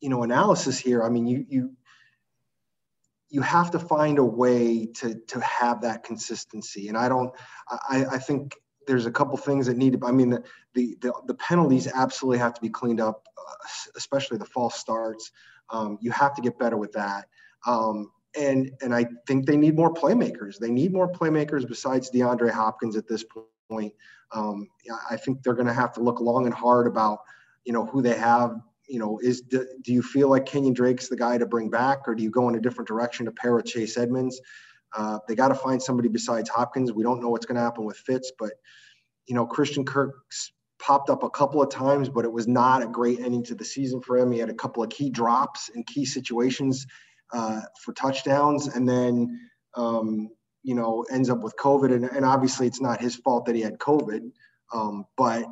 [0.00, 1.02] you know, analysis here.
[1.02, 1.72] I mean, you you
[3.30, 6.88] you have to find a way to to have that consistency.
[6.88, 7.32] And I don't,
[7.68, 8.54] I, I think
[8.86, 10.06] there's a couple things that need to.
[10.06, 10.42] I mean, the
[10.74, 13.54] the the, the penalties absolutely have to be cleaned up, uh,
[13.96, 15.30] especially the false starts.
[15.70, 17.28] Um, you have to get better with that.
[17.66, 20.58] Um, and and I think they need more playmakers.
[20.58, 23.24] They need more playmakers besides DeAndre Hopkins at this
[23.70, 23.94] point.
[24.32, 24.68] Um,
[25.10, 27.20] I think they're going to have to look long and hard about
[27.64, 28.56] you know who they have.
[28.88, 32.06] You know, is do, do you feel like Kenyon Drake's the guy to bring back,
[32.06, 34.40] or do you go in a different direction to pair with Chase Edmonds?
[34.96, 36.92] Uh, they got to find somebody besides Hopkins.
[36.92, 38.52] We don't know what's going to happen with Fitz, but
[39.26, 42.86] you know Christian Kirk's popped up a couple of times, but it was not a
[42.86, 44.30] great ending to the season for him.
[44.30, 46.86] He had a couple of key drops in key situations
[47.32, 49.40] uh, for touchdowns, and then
[49.74, 50.30] um,
[50.62, 51.94] you know ends up with COVID.
[51.94, 54.30] And, and, obviously, it's not his fault that he had COVID,
[54.72, 55.44] um, but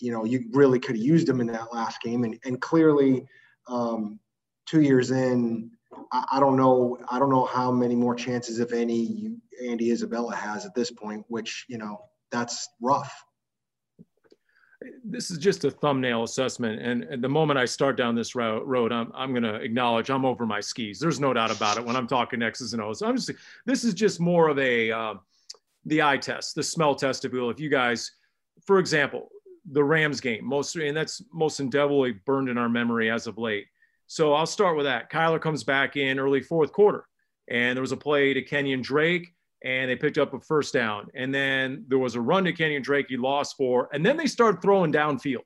[0.00, 2.24] you know you really could have used him in that last game.
[2.24, 3.26] And, and clearly,
[3.66, 4.18] um,
[4.66, 5.70] two years in,
[6.12, 6.98] I, I, don't know.
[7.10, 9.36] I don't know how many more chances, if any, you,
[9.66, 11.24] Andy Isabella has at this point.
[11.28, 11.98] Which you know
[12.30, 13.12] that's rough
[15.04, 16.80] this is just a thumbnail assessment.
[16.80, 20.24] And, the moment I start down this road, road I'm, I'm going to acknowledge I'm
[20.24, 20.98] over my skis.
[20.98, 23.02] There's no doubt about it when I'm talking X's and O's.
[23.02, 23.30] I'm just,
[23.66, 25.14] this is just more of a, uh,
[25.86, 27.50] the eye test, the smell test, if you will.
[27.50, 28.10] If you guys,
[28.66, 29.30] for example,
[29.70, 33.66] the Rams game, most, and that's most indelibly burned in our memory as of late.
[34.06, 35.10] So I'll start with that.
[35.10, 37.04] Kyler comes back in early fourth quarter,
[37.48, 41.08] and there was a play to Kenyon Drake and they picked up a first down.
[41.14, 43.88] And then there was a run to Kenyon Drake he lost for.
[43.92, 45.42] And then they started throwing downfield.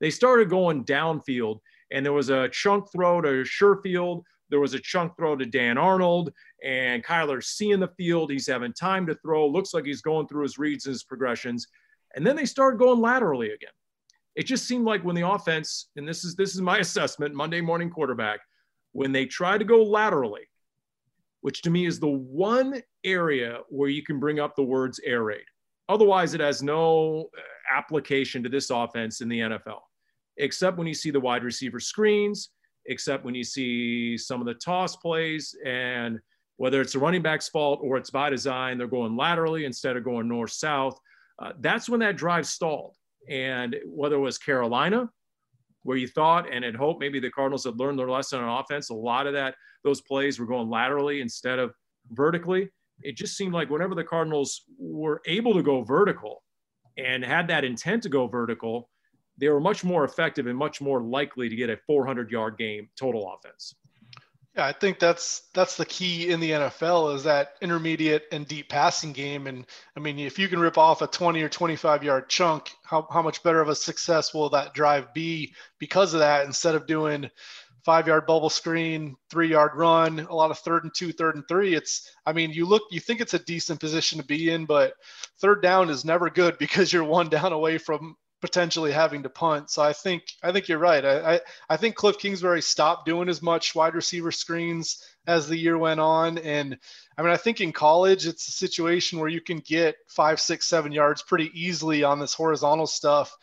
[0.00, 1.58] They started going downfield,
[1.90, 4.22] and there was a chunk throw to Sherfield.
[4.50, 6.32] There was a chunk throw to Dan Arnold,
[6.64, 8.30] and Kyler's seeing the field.
[8.30, 9.46] He's having time to throw.
[9.46, 11.66] Looks like he's going through his reads and his progressions.
[12.14, 13.70] And then they started going laterally again.
[14.36, 17.60] It just seemed like when the offense, and this is this is my assessment, Monday
[17.60, 18.40] morning quarterback,
[18.92, 20.48] when they tried to go laterally,
[21.40, 25.24] which to me is the one area where you can bring up the words air
[25.24, 25.44] raid.
[25.88, 29.80] Otherwise, it has no uh, application to this offense in the NFL,
[30.36, 32.50] except when you see the wide receiver screens,
[32.86, 35.54] except when you see some of the toss plays.
[35.64, 36.18] And
[36.56, 40.04] whether it's a running back's fault or it's by design, they're going laterally instead of
[40.04, 40.98] going north south.
[41.38, 42.96] Uh, that's when that drive stalled.
[43.30, 45.08] And whether it was Carolina,
[45.88, 48.90] where you thought and had hoped maybe the Cardinals had learned their lesson on offense,
[48.90, 51.72] a lot of that, those plays were going laterally instead of
[52.10, 52.68] vertically
[53.02, 56.42] it just seemed like whenever the Cardinals were able to go vertical
[56.96, 58.90] and had that intent to go vertical,
[59.38, 62.88] they were much more effective and much more likely to get a 400 yard game
[62.98, 63.74] total offense.
[64.58, 68.68] Yeah, I think that's that's the key in the NFL is that intermediate and deep
[68.68, 69.46] passing game.
[69.46, 69.64] And
[69.96, 73.22] I mean, if you can rip off a 20 or 25 yard chunk, how, how
[73.22, 77.30] much better of a success will that drive be because of that instead of doing
[77.84, 81.46] five yard bubble screen, three yard run, a lot of third and two, third and
[81.46, 81.76] three.
[81.76, 84.94] It's, I mean, you look, you think it's a decent position to be in, but
[85.40, 89.70] third down is never good because you're one down away from potentially having to punt.
[89.70, 91.04] So I think I think you're right.
[91.04, 95.56] I, I, I think Cliff Kingsbury stopped doing as much wide receiver screens as the
[95.56, 96.38] year went on.
[96.38, 96.78] And
[97.16, 100.66] I mean I think in college it's a situation where you can get five, six,
[100.66, 103.36] seven yards pretty easily on this horizontal stuff.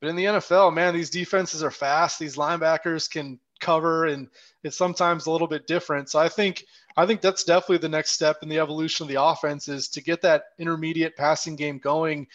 [0.00, 2.18] But in the NFL, man, these defenses are fast.
[2.18, 4.28] These linebackers can cover and
[4.62, 6.08] it's sometimes a little bit different.
[6.08, 6.64] So I think
[6.96, 10.02] I think that's definitely the next step in the evolution of the offense is to
[10.02, 12.26] get that intermediate passing game going.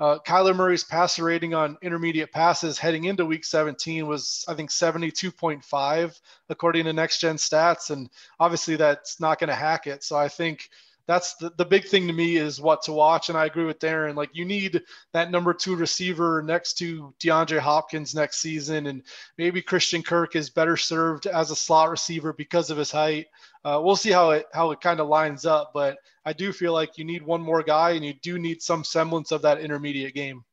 [0.00, 4.70] Uh, Kyler Murray's passer rating on intermediate passes heading into week 17 was, I think,
[4.70, 7.90] 72.5, according to next gen stats.
[7.90, 8.08] And
[8.38, 10.04] obviously, that's not going to hack it.
[10.04, 10.68] So I think
[11.08, 13.28] that's the, the big thing to me is what to watch.
[13.28, 14.14] And I agree with Darren.
[14.14, 14.82] Like, you need
[15.12, 18.86] that number two receiver next to DeAndre Hopkins next season.
[18.86, 19.02] And
[19.38, 23.26] maybe Christian Kirk is better served as a slot receiver because of his height.
[23.64, 26.74] Uh, we'll see how it how it kind of lines up, but I do feel
[26.74, 30.14] like you need one more guy, and you do need some semblance of that intermediate
[30.14, 30.44] game.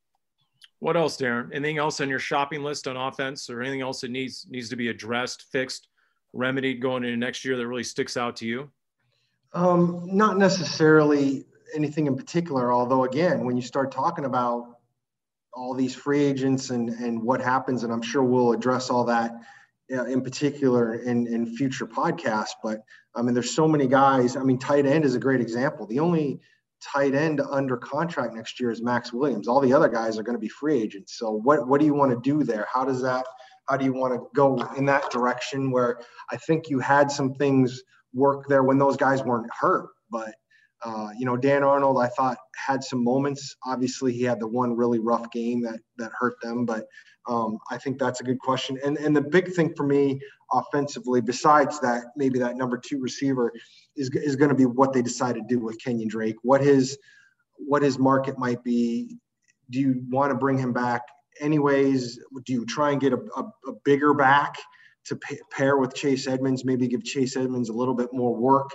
[0.80, 1.50] What else, Darren?
[1.54, 4.78] Anything else on your shopping list on offense, or anything else that needs needs to
[4.78, 5.90] be addressed, fixed,
[6.32, 8.72] remedied going into next year that really sticks out to you?
[9.52, 12.72] Um, not necessarily anything in particular.
[12.72, 14.78] Although, again, when you start talking about
[15.54, 19.34] all these free agents and and what happens, and I'm sure we'll address all that
[19.94, 22.56] Uh, in particular in, in future podcasts.
[22.64, 22.80] But
[23.16, 24.36] I mean, there's so many guys.
[24.36, 25.86] I mean, tight end is a great example.
[25.86, 26.40] The only
[26.82, 29.48] tight end under contract next year is Maxx Williams.
[29.48, 31.20] All the other guys are going to be free agents.
[31.20, 32.66] So what what do you want to do there?
[32.74, 33.28] How does that?
[33.70, 35.70] How do you want to go in that direction?
[35.70, 36.00] Where
[36.32, 40.34] I think you had some things work there when those guys weren't hurt, but.
[40.86, 43.56] Uh, you know, Dan Arnold, I thought had some moments.
[43.66, 46.86] Obviously, he had the one really rough game that that hurt them, but
[47.28, 48.78] um, I think that's a good question.
[48.86, 50.20] And and the big thing for me
[50.54, 53.52] offensively, besides that, maybe that number two receiver
[53.96, 56.36] is is going to be what they decide to do with Kenyon Drake.
[56.44, 56.98] What his
[57.58, 59.18] what his market might be.
[59.72, 61.02] Do you want to bring him back
[61.40, 62.20] anyways?
[62.46, 64.56] Do you try and get a, a, a bigger back
[65.06, 65.20] to
[65.52, 66.64] pair with Chase Edmonds?
[66.64, 68.70] Maybe give Chase Edmonds a little bit more work,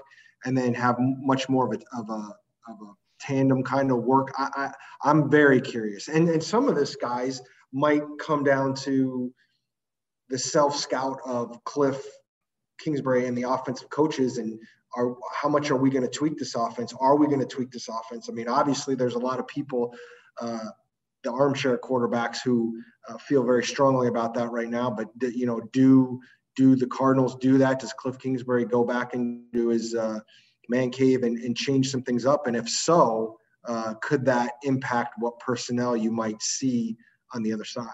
[0.44, 2.34] and then have much more of a of a
[2.70, 4.32] of a tandem kind of work.
[4.38, 7.40] I, I I'm very curious, and and some of this guys
[7.72, 9.32] might come down to
[10.28, 12.04] the self scout of Cliff
[12.78, 14.58] Kingsbury and the offensive coaches and
[14.96, 16.92] are how much are we going to tweak this offense?
[16.98, 18.28] Are we going to tweak this offense?
[18.28, 19.94] I mean, obviously, there's a lot of people,
[20.40, 20.70] uh,
[21.22, 24.90] the armchair quarterbacks, who uh, feel very strongly about that right now.
[24.90, 26.20] But you know, do
[26.60, 27.78] do the Cardinals do that?
[27.78, 29.12] Does Cliff Kingsbury go back
[29.52, 30.20] do his uh,
[30.68, 32.46] man cave and, and change some things up?
[32.46, 36.96] And if so, uh, could that impact what personnel you might see
[37.32, 37.86] on the other side.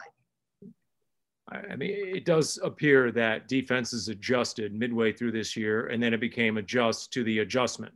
[1.48, 6.20] I mean, it does appear that defenses adjusted midway through this year, and then it
[6.20, 7.94] became adjust to the adjustment.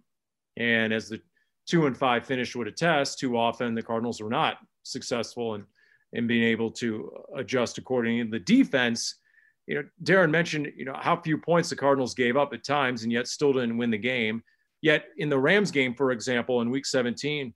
[0.56, 1.20] And as the
[1.66, 5.64] two and five finish would attest, too often the Cardinals were not successful in,
[6.12, 8.22] in being able to adjust accordingly.
[8.30, 9.16] The defense,
[9.66, 13.02] you know, Darren mentioned, you know, how few points the Cardinals gave up at times
[13.02, 14.42] and yet still didn't win the game.
[14.82, 17.52] Yet in the Rams game, for example, in week 17,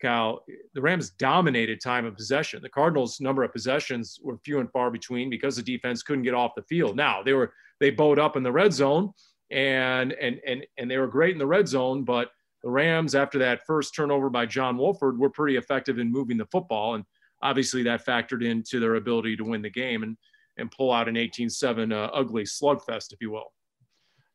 [0.00, 0.44] Cal,
[0.74, 2.62] the Rams dominated time of possession.
[2.62, 6.34] The Cardinals' number of possessions were few and far between because the defense couldn't get
[6.34, 6.96] off the field.
[6.96, 9.12] Now they were they bowed up in the red zone
[9.50, 12.30] and and and and they were great in the red zone, but
[12.62, 16.46] the Rams, after that first turnover by John Wolford, were pretty effective in moving the
[16.46, 17.04] football, and
[17.42, 20.16] obviously that factored into their ability to win the game and
[20.58, 23.52] and pull out an 18-7 uh, ugly slugfest, if you will.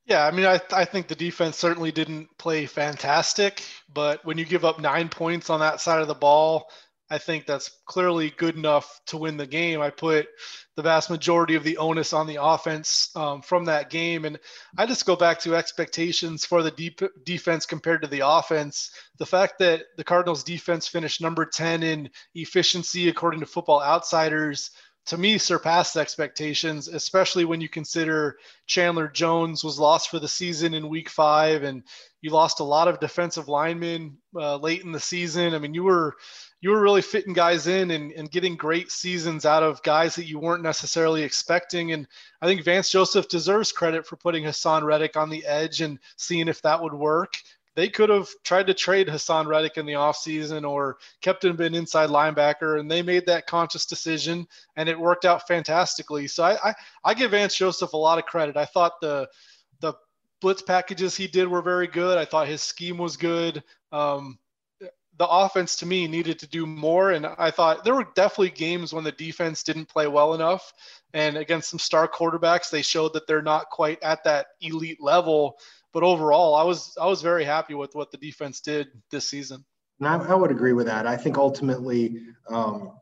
[0.06, 4.44] Yeah, I mean, I, I think the defense certainly didn't play fantastic, but when you
[4.44, 6.70] give up nine points on that side of the ball,
[7.10, 9.82] I think that's clearly good enough to win the game.
[9.82, 10.28] I put
[10.76, 14.26] the vast majority of the onus on the offense um, from that game.
[14.26, 14.40] And
[14.78, 18.90] I just go back to expectations for the deep defense compared to the offense.
[19.20, 24.72] The fact that the Cardinals defense finished number 10 in efficiency, according to Football Outsiders,
[25.06, 28.38] to me surpassed expectations, especially when you consider
[28.68, 31.84] Chandler Jones was lost for the season in week five, and
[32.22, 35.54] you lost a lot of defensive linemen uh, late in the season.
[35.54, 36.16] I mean, you were
[36.62, 40.28] you were really fitting guys in and, and getting great seasons out of guys that
[40.28, 41.92] you weren't necessarily expecting.
[41.92, 42.08] And
[42.42, 46.48] I think Vance Joseph deserves credit for putting Haason Reddick on the edge and seeing
[46.48, 47.34] if that would work
[47.76, 51.76] they could have tried to trade Haason Reddick in the offseason or kept him an
[51.76, 56.28] inside linebacker, and they made that conscious decision, and it worked out fantastically.
[56.28, 58.58] So I, I, I give Vance Joseph a lot of credit.
[58.58, 59.28] I thought the
[59.80, 59.94] the
[60.42, 62.18] blitz packages he did were very good.
[62.18, 63.64] I thought his scheme was good.
[63.92, 64.38] Um,
[65.18, 67.12] the offense to me needed to do more.
[67.12, 70.74] And I thought there were definitely games when the defense didn't play well enough.
[71.14, 75.58] And against some star quarterbacks, they showed that they're not quite at that elite level.
[75.94, 79.64] But overall, I was I was very happy with what the defense did this season.
[80.00, 81.06] And I, I would agree with that.
[81.06, 82.94] I think ultimately, um,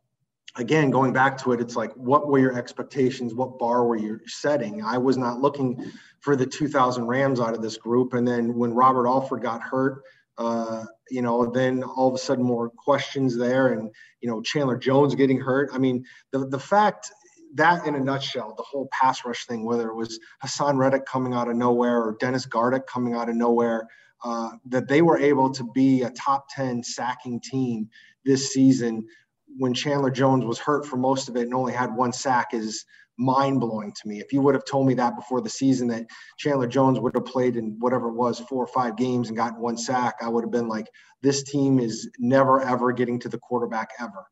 [0.58, 3.34] again, going back to it, it's like, what were your expectations?
[3.34, 4.84] What bar were you setting?
[4.84, 8.13] I was not looking for the 2000 Rams out of this group.
[8.13, 10.04] And then when Robert Alford got hurt,
[10.38, 14.77] uh, you know, then all of a sudden more questions there, and you know, Chandler
[14.77, 15.69] Jones getting hurt.
[15.73, 17.12] I mean, the the fact
[17.56, 21.34] that in a nutshell, the whole pass rush thing, whether it was Haason Reddick coming
[21.34, 23.88] out of nowhere or Dennis Gardeck coming out of nowhere,
[24.24, 27.90] uh, that they were able to be a top 10 sacking team
[28.24, 29.06] this season
[29.58, 32.86] when Chandler Jones was hurt for most of it and only had one sack is
[33.18, 34.20] mind blowing to me.
[34.20, 37.26] If you would have told me that before the season that Chandler Jones would have
[37.26, 40.44] played in whatever it was, four or five games and gotten one sack, I would
[40.44, 40.88] have been like,
[41.22, 44.26] this team is never ever getting to the quarterback ever.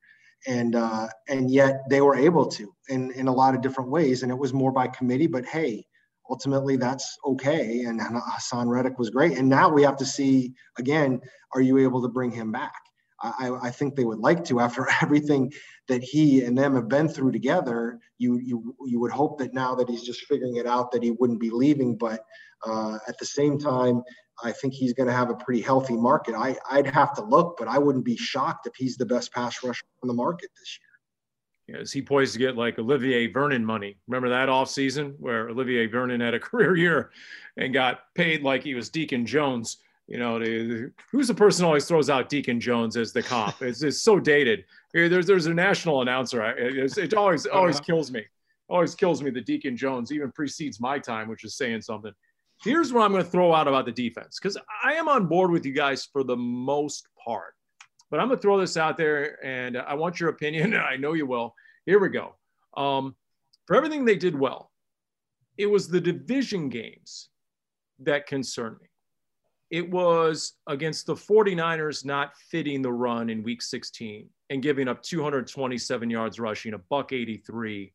[0.48, 4.24] And uh, and yet they were able to in in a lot of different ways,
[4.24, 5.28] and it was more by committee.
[5.28, 5.86] But hey,
[6.30, 7.82] ultimately that's okay.
[7.82, 9.38] And Haason Reddick was great.
[9.38, 11.20] And now we have to see again,
[11.54, 12.74] are you able to bring him back?
[13.22, 15.52] I, I, think they would like to after everything
[15.88, 18.00] that he and them have been through together.
[18.18, 21.12] You you you would hope that now that he's just figuring it out that he
[21.12, 22.26] wouldn't be leaving, but
[22.66, 24.04] uh, at the same time,
[24.44, 26.36] I think he's going to have a pretty healthy market.
[26.36, 29.64] I I'd have to look, but I wouldn't be shocked if he's the best pass
[29.64, 31.76] rusher on the market this year.
[31.76, 33.98] Yeah, is he poised to get like Olivier Vernon money?
[34.08, 37.12] Remember that off season where Olivier Vernon had a career year
[37.58, 39.78] and got paid like he was Deacon Jones
[40.10, 40.40] you know,
[41.12, 43.62] who's the person who always throws out Deacon Jones as the cop?
[43.62, 44.66] It's, it's so dated.
[44.92, 46.44] There's there's a national announcer.
[46.58, 47.86] It, it always always uh-huh.
[47.86, 48.26] kills me.
[48.70, 49.30] Always kills me.
[49.30, 52.12] The Deacon Jones even precedes my time, which is saying something.
[52.64, 55.52] Here's what I'm going to throw out about the defense because I am on board
[55.52, 57.54] with you guys for the most part,
[58.10, 60.74] but I'm going to throw this out there and I want your opinion.
[60.92, 61.54] I know you will.
[61.86, 62.36] Here we go.
[62.76, 63.16] Um,
[63.68, 64.72] for everything they did well,
[65.56, 67.30] it was the division games
[68.00, 68.89] that concerned me
[69.70, 75.04] it was against the 49ers not fitting the run in week 16 and giving up
[75.04, 77.94] 227 yards rushing, a buck 83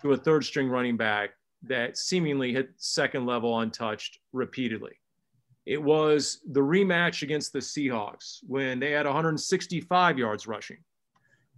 [0.00, 1.30] to a third string running back
[1.62, 4.92] that seemingly hit second level untouched repeatedly.
[5.66, 10.78] It was the rematch against the Seahawks when they had 165 yards rushing.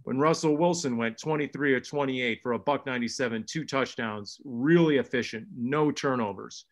[0.03, 5.47] When Russell Wilson went 23 or 28 for a buck 97, two touchdowns, really efficient,
[5.55, 6.65] no turnovers.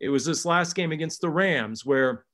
[0.00, 2.26] It was this last game against the Rams where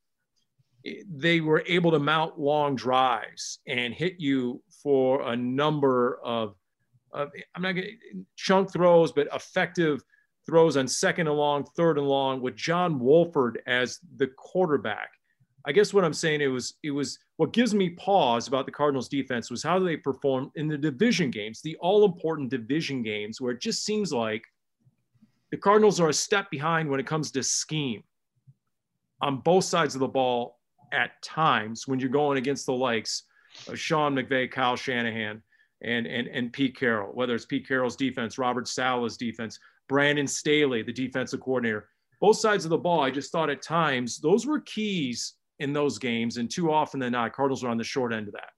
[0.84, 6.54] they were able to mount long drives and hit you for a number of,
[7.12, 7.98] of I'm not going
[8.36, 10.02] chunk throws, but effective
[10.46, 15.10] throws on second and long, third and long with John Wolford as the quarterback.
[15.66, 18.72] I guess what I'm saying it was it was what gives me pause about the
[18.72, 23.40] Cardinals defense was how they performed in the division games, the all important division games
[23.40, 24.42] where it just seems like
[25.50, 28.02] the Cardinals are a step behind when it comes to scheme
[29.20, 30.59] on both sides of the ball
[30.92, 33.24] at times when you're going against the likes
[33.68, 35.42] of Sean McVay, Kyle Shanahan,
[35.82, 40.82] and, and, and Pete Carroll, whether it's Pete Carroll's defense, Robert Saleh's defense, Brandon Staley,
[40.82, 41.88] the defensive coordinator.
[42.20, 45.98] Both sides of the ball, I just thought at times those were keys in those
[45.98, 46.36] games.
[46.36, 48.50] And too often than not, Cardinals are on the short end of that.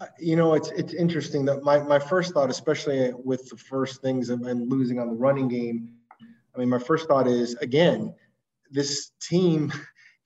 [0.00, 4.02] Uh, you know, it's it's interesting that my, my first thought, especially with the first
[4.02, 5.90] things and losing on the running game,
[6.54, 8.14] I mean, my first thought is again,
[8.70, 9.72] this team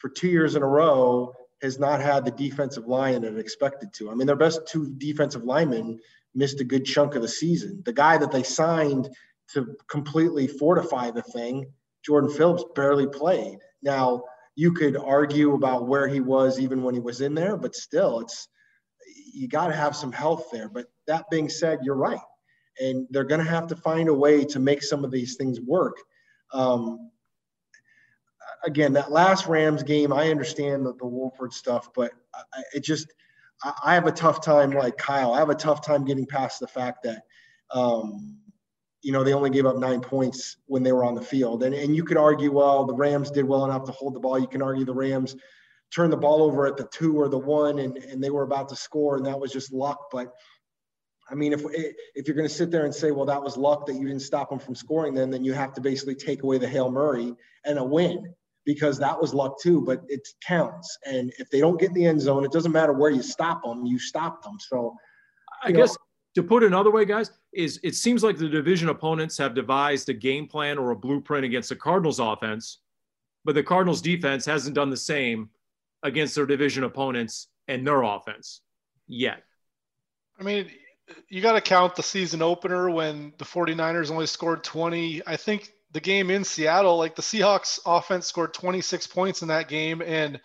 [0.00, 1.32] for two years in a row
[1.62, 4.10] has not had the defensive line that it expected to.
[4.10, 6.00] I mean, their best two defensive linemen
[6.34, 7.82] missed a good chunk of the season.
[7.84, 9.08] The guy that they signed
[9.52, 11.66] to completely fortify the thing,
[12.04, 13.58] Jordan Phillips, barely played.
[13.82, 14.22] Now,
[14.56, 18.20] you could argue about where he was even when he was in there, but still,
[18.20, 18.48] it's
[19.32, 20.68] you got to have some health there.
[20.68, 22.20] But that being said, you're right,
[22.78, 25.60] and they're going to have to find a way to make some of these things
[25.60, 25.96] work.
[26.52, 27.10] Um,
[28.64, 33.12] again, that last Rams game, I understand the, the Wolford stuff, but I, it just,
[33.62, 36.61] I, I, have a tough time, like Kyle, I have a tough time getting past
[36.61, 37.23] the fact that,
[37.73, 38.37] um,
[39.03, 41.62] you know, they only gave up nine points when they were on the field.
[41.62, 44.38] And, and you could argue, well, the Rams did well enough to hold the ball.
[44.38, 45.37] You can argue the Rams
[45.90, 48.68] turned the ball over at the two or the one and, and they were about
[48.68, 50.09] to score and that was just luck.
[50.12, 50.33] But
[51.31, 51.63] I mean, if
[52.15, 54.23] if you're going to sit there and say, well, that was luck that you didn't
[54.23, 57.35] stop them from scoring, then then you have to basically take away the hail murray
[57.65, 58.35] and a win
[58.65, 60.98] because that was luck too, but it counts.
[61.06, 63.63] And if they don't get in the end zone, it doesn't matter where you stop
[63.65, 64.56] them, you stop them.
[64.58, 64.94] So
[65.63, 65.96] I guess
[66.35, 70.08] to put it another way, guys, is it seems like the division opponents have devised
[70.08, 72.79] a game plan or a blueprint against the Cardinals offense
[73.44, 75.50] but the Cardinals defense hasn't done the same
[76.02, 78.63] against their division opponents and their offense
[79.06, 79.42] yet.
[80.38, 80.71] I mean,
[81.29, 85.23] you got to count the season opener when the 49ers only scored 20.
[85.27, 89.68] I think the game in Seattle, like the Seahawks offense scored 26 points in that
[89.68, 90.40] game and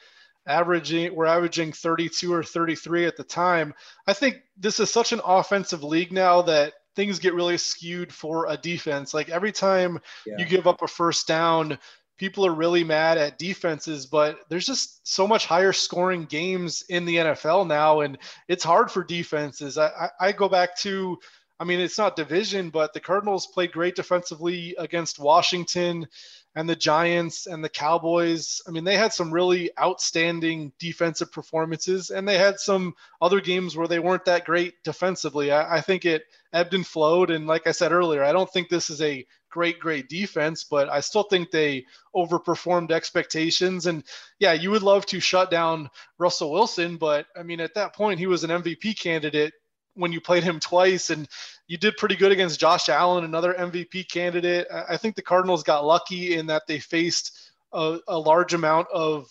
[0.47, 3.73] averaging we're averaging 32 or 33 at the time.
[4.07, 8.47] I think this is such an offensive league now that things get really skewed for
[8.47, 9.13] a defense.
[9.13, 10.35] Like every time yeah.
[10.37, 11.77] you give up a first down,
[12.17, 17.05] people are really mad at defenses, but there's just so much higher scoring games in
[17.05, 18.17] the NFL now, and
[18.47, 19.77] it's hard for defenses.
[19.77, 21.17] I, I, I go back to
[21.59, 26.07] I mean, it's not division, but the Cardinals played great defensively against Washington
[26.53, 28.61] and the Giants and the Cowboys.
[28.67, 33.75] I mean, they had some really outstanding defensive performances, and they had some other games
[33.75, 35.51] where they weren't that great defensively.
[35.51, 37.31] I, I, think it ebbed and flowed.
[37.31, 40.89] And like I said earlier, I don't think this is a great, great defense, but
[40.89, 43.85] I still think they overperformed expectations.
[43.85, 44.03] And
[44.39, 48.19] yeah, you would love to shut down Russell Wilson, but I mean, at that point,
[48.19, 49.53] he was an MVP candidate
[49.95, 51.27] when you played him twice and
[51.67, 54.67] you did pretty good against Josh Allen, another MVP candidate.
[54.71, 59.27] I think the Cardinals got lucky in that they faced a, a large amount of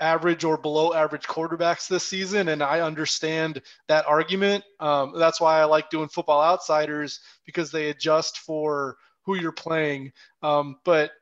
[0.00, 2.48] average or below average quarterbacks this season.
[2.48, 4.64] And I understand that argument.
[4.80, 10.12] Um, that's why I like doing football outsiders because they adjust for who you're playing.
[10.42, 11.12] Um, but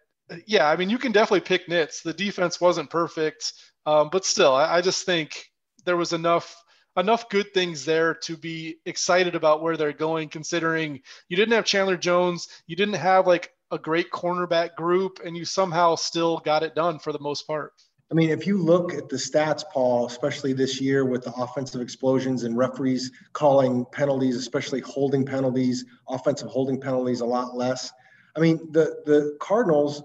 [0.47, 2.03] yeah, I mean, you can definitely pick nits.
[2.03, 3.53] The defense wasn't perfect,
[3.87, 5.51] um, but still, I, I just think
[5.85, 6.64] there was enough
[6.97, 11.65] enough good things there to be excited about where they're going, considering you didn't have
[11.65, 16.63] Chandler Jones, you didn't have like a great cornerback group, and you somehow still got
[16.63, 17.73] it done for the most part.
[18.11, 21.81] I mean, if you look at the stats, Paul, especially this year with the offensive
[21.81, 27.91] explosions and referees calling penalties, especially holding penalties, offensive holding penalties a lot less.
[28.37, 30.03] I mean, the the Cardinals,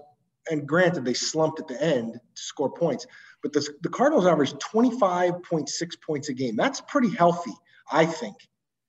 [0.50, 3.06] and granted they slumped at the end to score points,
[3.42, 6.56] but the, the Cardinals average 25.6 points a game.
[6.56, 7.54] That's pretty healthy,
[7.90, 8.36] I think.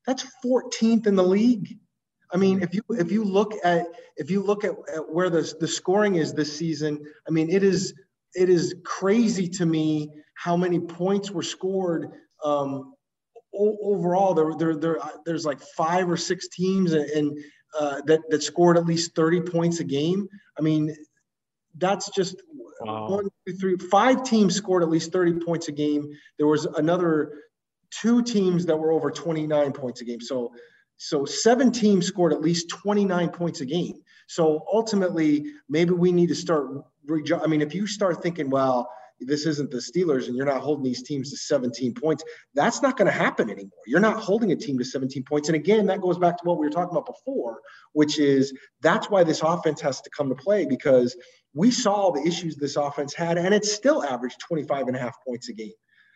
[0.05, 1.77] That's 14th in the league.
[2.33, 5.53] I mean, if you if you look at if you look at, at where the,
[5.59, 7.93] the scoring is this season, I mean, it is
[8.33, 12.11] it is crazy to me how many points were scored
[12.43, 12.93] um,
[13.53, 14.33] overall.
[14.33, 17.37] There, there, there, there's like five or six teams and,
[17.77, 20.27] uh, that that scored at least 30 points a game.
[20.57, 20.95] I mean,
[21.77, 22.41] that's just
[22.81, 23.09] wow.
[23.09, 26.11] one, two, three, five teams scored at least 30 points a game.
[26.37, 27.33] There was another
[27.91, 30.21] two teams that were over 29 points a game.
[30.21, 30.53] So,
[30.97, 34.01] so seven teams scored at least 29 points a game.
[34.27, 36.69] So ultimately, maybe we need to start.
[37.09, 38.89] I mean, if you start thinking, well,
[39.21, 42.97] this isn't the Steelers and you're not holding these teams to 17 points, that's not
[42.97, 43.79] going to happen anymore.
[43.85, 45.47] You're not holding a team to 17 points.
[45.47, 47.61] And again, that goes back to what we were talking about before,
[47.93, 51.15] which is that's why this offense has to come to play because
[51.53, 55.15] we saw the issues this offense had, and it still averaged 25 and a half
[55.25, 55.73] points a game.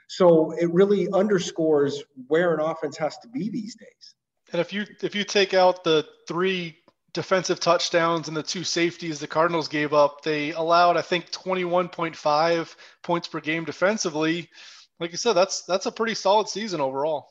[0.07, 4.15] So it really underscores where an offense has to be these days.
[4.51, 6.77] And if you if you take out the three
[7.13, 12.75] defensive touchdowns and the two safeties the Cardinals gave up, they allowed I think 21.5
[13.01, 14.49] points per game defensively.
[14.99, 17.27] Like you said, that's that's a pretty solid season overall.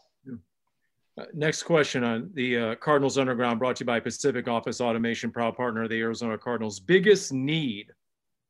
[1.17, 5.31] Uh, next question on the uh, Cardinals Underground, brought to you by Pacific Office Automation,
[5.31, 6.81] proud partner of the Arizona Cardinals.
[6.81, 7.93] Biggest need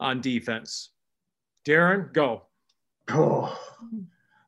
[0.01, 0.91] on defense?
[1.67, 2.43] Darren, go.
[3.11, 3.59] Oh,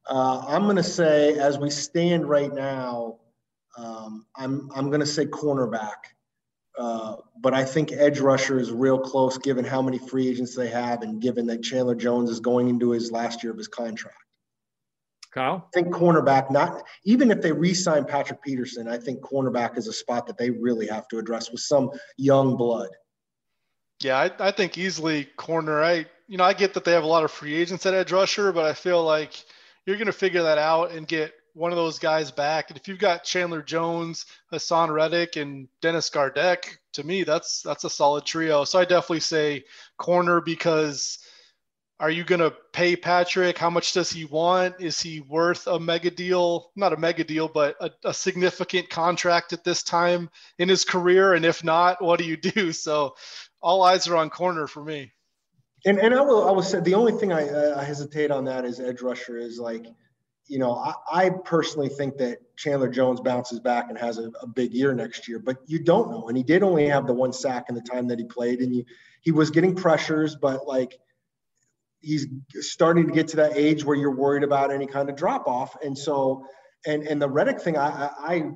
[0.09, 3.19] uh, I'm going to say, as we stand right now,
[3.77, 5.97] um, I'm I'm going to say cornerback,
[6.79, 10.69] uh, but I think edge rusher is real close, given how many free agents they
[10.69, 14.17] have, and given that Chandler Jones is going into his last year of his contract.
[15.37, 15.69] Kyle?
[15.69, 19.93] I think cornerback, not even if they re-sign Patrick Peterson, I think cornerback is a
[19.93, 22.89] spot that they really have to address with some young blood.
[24.03, 25.83] Yeah, I, I think easily corner.
[25.83, 28.13] I you know I get that they have a lot of free agents at edge
[28.13, 29.45] rusher, but I feel like
[29.85, 32.71] you're going to figure that out and get one of those guys back.
[32.71, 37.85] And if you've got Chandler Jones, Haason Reddick, and Dennis Gardeck, to me that's that's
[37.85, 38.65] a solid trio.
[38.65, 39.65] So I definitely say
[39.99, 41.19] corner because
[41.99, 43.57] are you going to pay Patrick?
[43.57, 44.75] How much does he want?
[44.81, 46.71] Is he worth a mega deal?
[46.77, 50.29] Not a mega deal, but a, a, significant contract at this time
[50.59, 51.35] in his career?
[51.35, 52.73] And if not, what do you do?
[52.73, 53.15] So
[53.63, 55.13] all eyes are on corner for me.
[55.87, 58.65] And, and I will I will say the only thing I, I hesitate on that
[58.65, 59.87] is edge rusher is like,
[60.47, 64.47] you know, I, I personally think that Chandler Jones bounces back and has a, a
[64.47, 66.29] big year next year, but you don't know.
[66.29, 68.75] And he did only have the one sack in the time that he played, and
[68.75, 68.85] you,
[69.23, 70.99] he was getting pressures, but like
[72.07, 72.27] he's
[72.61, 75.77] starting to get to that age where you're worried about any kind of drop off.
[75.83, 76.47] And so,
[76.87, 78.51] and and the Reddick thing, I I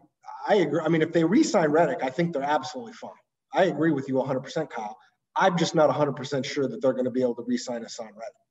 [0.49, 0.81] I agree.
[0.85, 3.11] I mean, if they re-sign Reddick, I think they're absolutely fine.
[3.53, 4.97] I agree with you 100%, Kyle.
[5.37, 8.47] I'm just not 100% sure that they're going to be able to re-sign Haason Reddick.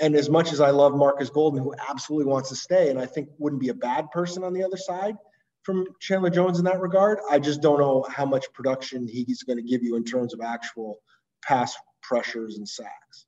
[0.00, 3.06] And as much as I love Marcus Golden, who absolutely wants to stay, and I
[3.06, 5.16] think wouldn't be a bad person on the other side
[5.62, 9.56] from Chandler Jones in that regard, I just don't know how much production he's going
[9.56, 10.98] to give you in terms of actual
[11.42, 13.26] pass pressures and sacks.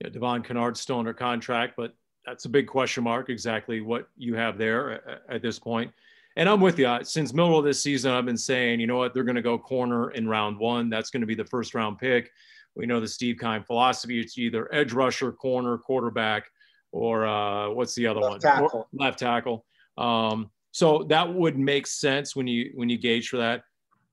[0.00, 1.94] Yeah, Devon Kennard's still under contract, but
[2.24, 5.92] that's a big question mark exactly what you have there at, this point.
[6.36, 6.98] And I'm with you.
[7.02, 9.56] Since middle of this season, I've been saying, you know what, they're going to go
[9.56, 10.90] corner in round one.
[10.90, 12.30] That's going to be the first round pick.
[12.74, 14.20] We know the Steve Keim philosophy.
[14.20, 16.44] It's either edge rusher, corner, quarterback,
[16.92, 18.40] or uh, what's the other left one?
[18.40, 18.88] Tackle.
[18.92, 19.64] left tackle.
[19.96, 23.62] Um, so that would make sense when you when you gauge for that.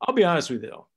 [0.01, 0.87] I'll be honest with you though.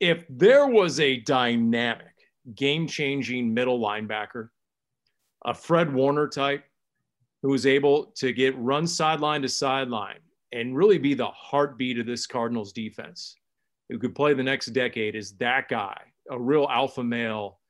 [0.00, 2.13] If there was a dynamic,
[2.54, 4.48] game-changing middle linebacker,
[5.44, 6.64] a Fred Warner type,
[7.42, 10.20] who was able to get run sideline to sideline
[10.52, 13.36] and really be the heartbeat of this Cardinals defense,
[13.88, 17.60] who could play the next decade, is that guy a real alpha male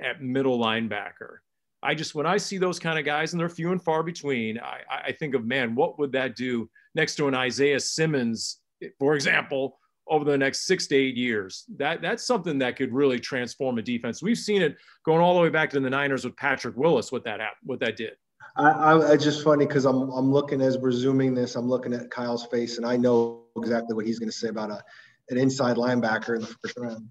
[0.00, 1.38] at middle linebacker.
[1.82, 4.58] I just when I see those kind of guys, and they're few and far between,
[4.58, 8.60] I, I think of man, what would that do next to an Isaiah Simmons,
[8.98, 9.78] for example,
[10.08, 11.64] over the next six to eight years?
[11.76, 14.22] That that's something that could really transform a defense.
[14.22, 17.12] We've seen it going all the way back to the Niners with Patrick Willis.
[17.12, 18.12] What that happened, what that did.
[18.56, 21.92] I, I it's just funny because I'm I'm looking as we're zooming this, I'm looking
[21.92, 24.82] at Kyle's face, and I know exactly what he's going to say about a
[25.30, 27.08] an inside linebacker in the first round.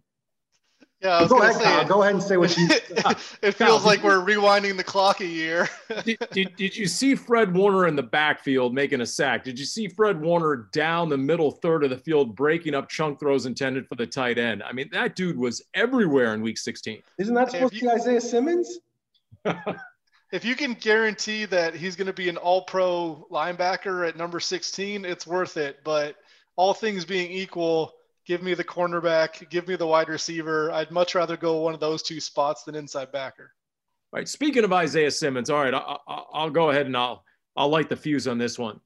[1.04, 1.86] Yeah, go ahead, Kyle.
[1.86, 2.66] Go ahead and say what you.
[3.42, 5.68] it feels like we're rewinding the clock a year.
[6.06, 9.44] did, did, did, you see Fred Warner in the backfield making a sack?
[9.44, 13.20] Did you see Fred Warner down the middle third of the field breaking up chunk
[13.20, 14.64] throws intended for the tight end?
[14.64, 17.04] I mean, that dude was everywhere in Week 16.
[17.18, 18.80] Isn't that supposed you, to be Isaiah Simmons?
[20.32, 25.04] if you can guarantee that he's going to be an All-Pro linebacker at number 16,
[25.04, 25.80] it's worth it.
[25.84, 26.16] But
[26.56, 27.94] all things being equal
[28.26, 29.50] Give me the cornerback.
[29.50, 30.72] Give me the wide receiver.
[30.72, 33.52] I'd much rather go one of those two spots than inside backer.
[34.14, 34.30] Right.
[34.30, 37.24] Speaking of Isaiah Simmons, all right, I'll, I'll go ahead and I'll
[37.56, 38.80] I'll light the fuse on this one.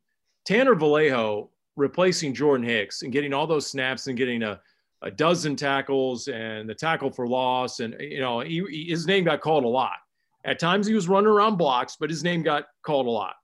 [0.45, 4.59] Tanner Vallejo replacing Jordan Hicks and getting all those snaps and getting a,
[5.01, 9.25] a dozen tackles and the tackle for loss and you know he, he, his name
[9.25, 9.97] got called a lot.
[10.45, 13.35] At times he was running around blocks, but his name got called a lot.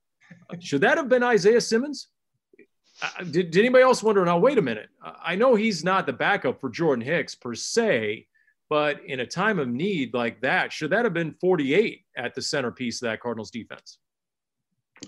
[0.60, 2.08] Should that have been Isaiah Simmons?
[3.02, 4.90] Uh, did, did anybody else wonder now wait a minute.
[5.02, 8.28] I know he's not the backup for jordan hicks per se
[8.70, 12.42] but in a time of need like that should that have been 48 at the
[12.42, 14.00] centerpiece of that cardinals defense?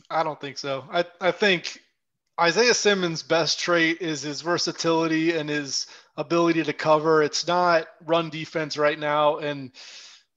[0.10, 0.86] I don't think so.
[0.92, 1.80] I, I think
[2.40, 7.24] isaiah simmons best trait is his versatility and his ability to cover.
[7.24, 9.72] It's not run defense right now and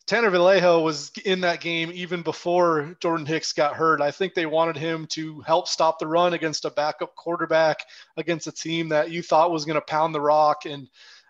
[0.09, 4.01] Tanner Vallejo was in that game even before Jordan Hicks got hurt.
[4.01, 7.81] I think they wanted him to help stop the run against a backup quarterback
[8.17, 10.65] against a team that you thought was going to pound the rock.
[10.65, 10.89] And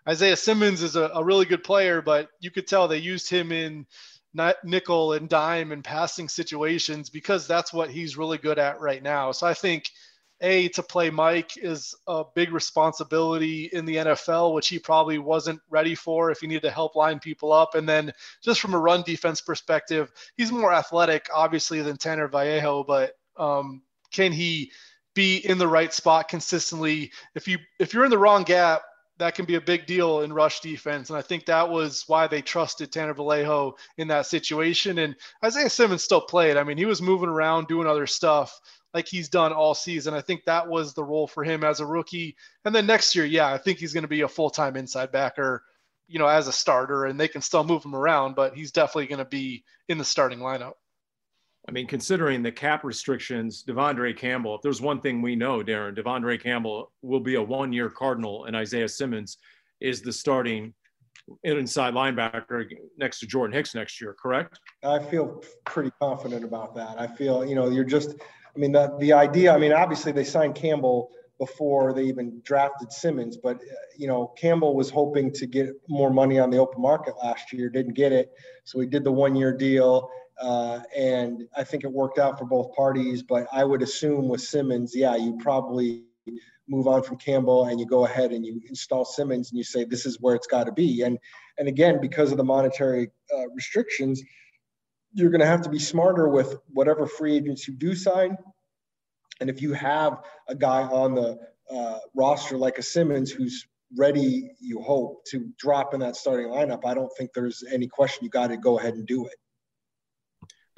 [0.09, 3.51] Isaiah Simmons is a, a, really good player, but you could tell they used him
[3.51, 3.85] in
[4.63, 9.33] nickel and dime and passing situations because that's what he's really good at right now.
[9.33, 9.91] So I think
[10.41, 15.61] a to play Mike is a big responsibility in the NFL, which he probably wasn't
[15.69, 17.75] ready for if he needed to help line people up.
[17.75, 18.13] And then
[18.43, 23.83] just from a run defense perspective, he's more athletic, obviously, than Tanner Vallejo, but um,
[24.13, 24.71] can he
[25.15, 27.13] be in the right spot consistently?
[27.35, 28.83] If you if you're in the wrong gap,
[29.19, 31.11] that can be a big deal in rush defense.
[31.11, 34.99] And I think that was why they trusted Tanner Vallejo in that situation.
[34.99, 36.57] And Isaiah Simmons still played.
[36.57, 38.59] I mean, he was moving around doing other stuff
[38.95, 40.15] like he's done all season.
[40.15, 42.37] I think that was the role for him as a rookie.
[42.65, 45.13] And then next year, yeah, I think he's going to be a full time inside
[45.13, 45.63] backer,
[46.07, 49.09] you know, as a starter, and they can still move him around, but he's definitely
[49.09, 50.75] going to be in the starting lineup.
[51.69, 55.95] I mean, considering the cap restrictions, De'Vondre Campbell, if there's one thing we know, Darren,
[55.95, 59.37] De'Vondre Campbell will be a one year Cardinal, and Isaiah Simmons
[59.79, 60.73] is the starting
[61.45, 62.65] inside linebacker
[62.97, 64.61] next to Jordan Hicks next year, correct?
[64.83, 66.99] I feel pretty confident about that.
[66.99, 68.15] I feel, you know, you're just,
[68.57, 72.91] I mean, the, the idea, I mean, obviously they signed Campbell before they even drafted
[72.91, 73.61] Simmons, but,
[73.95, 77.69] you know, Campbell was hoping to get more money on the open market last year,
[77.69, 78.33] didn't get it.
[78.65, 80.11] So he did the one year deal.
[80.41, 83.23] Uh, and I think it worked out for both parties.
[83.23, 86.05] But I would assume with Simmons, yeah, you probably
[86.69, 89.85] move on from Campbell and you go ahead and you install Simmons and you say
[89.85, 91.03] this is where it's got to be.
[91.03, 91.19] And
[91.59, 94.23] and again, because of the monetary uh, restrictions,
[95.13, 98.37] you're going to have to be smarter with whatever free agents you do sign.
[99.41, 101.39] And if you have a guy on the
[101.71, 103.67] uh, roster like a Simmons who's
[103.97, 108.25] ready, you hope, to drop in that starting lineup, I don't think there's any question
[108.25, 109.35] you got to go ahead and do it.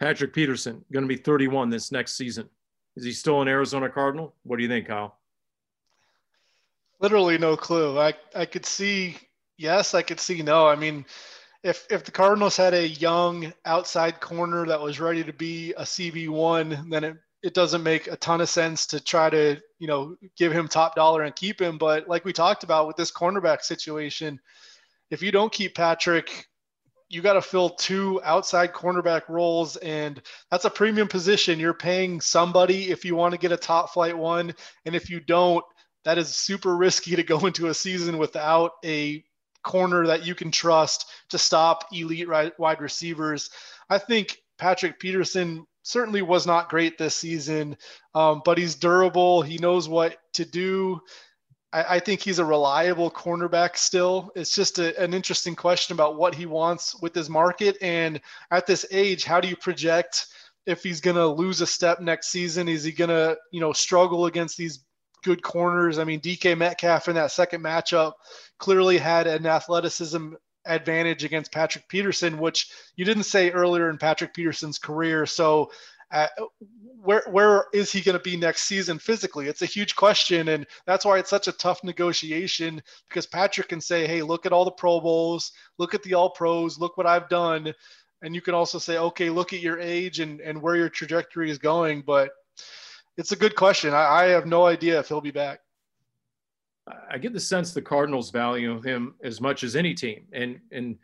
[0.00, 2.48] Patrick Peterson, going to be 31 this next season.
[2.96, 4.34] Is he still an Arizona Cardinal?
[4.44, 5.18] What do you think, Kyle?
[7.00, 7.98] Literally no clue.
[7.98, 9.16] I, I could see
[9.58, 9.94] yes.
[9.94, 10.66] I could see no.
[10.66, 11.04] I mean,
[11.62, 15.82] if if the Cardinals had a young outside corner that was ready to be a
[15.82, 19.86] CB one, then it it doesn't make a ton of sense to try to you
[19.86, 21.78] know give him top dollar and keep him.
[21.78, 24.40] But like we talked about with this cornerback situation,
[25.10, 26.46] if you don't keep Patrick,
[27.10, 31.58] you got to fill two outside cornerback roles, and that's a premium position.
[31.58, 34.54] You're paying somebody if you want to get a top flight one,
[34.84, 35.64] and if you don't,
[36.04, 39.24] that is super risky to go into a season without a
[39.62, 43.50] corner that you can trust to stop elite wide receivers.
[43.90, 47.76] I think Patrick Peterson certainly was not great this season,
[48.14, 49.42] um, but he's durable.
[49.42, 51.00] He knows what to do.
[51.72, 54.30] I, I think he's a reliable cornerback still.
[54.34, 57.76] It's just a, an interesting question about what he wants with his market.
[57.80, 60.26] And at this age, how do you project
[60.66, 62.68] if he's going to lose a step next season?
[62.68, 64.84] Is he going to, you know, struggle against these
[65.22, 65.98] good corners?
[65.98, 68.12] I mean, DK Metcalf in that second matchup
[68.58, 70.34] clearly had an athleticism
[70.66, 75.26] advantage against Patrick Peterson, which you didn't say earlier in Patrick Peterson's career.
[75.26, 75.70] So,
[76.12, 76.26] uh,
[77.02, 79.46] where where is he going to be next season physically?
[79.46, 83.80] It's a huge question, and that's why it's such a tough negotiation because Patrick can
[83.80, 87.06] say, "Hey, look at all the Pro Bowls, look at the All Pros, look what
[87.06, 87.72] I've done,"
[88.22, 91.50] and you can also say, "Okay, look at your age and and where your trajectory
[91.50, 92.30] is going." But
[93.16, 93.94] it's a good question.
[93.94, 95.60] I, I have no idea if he'll be back.
[97.10, 100.26] I get the sense the Cardinals value him as much as any team.
[100.32, 100.98] And and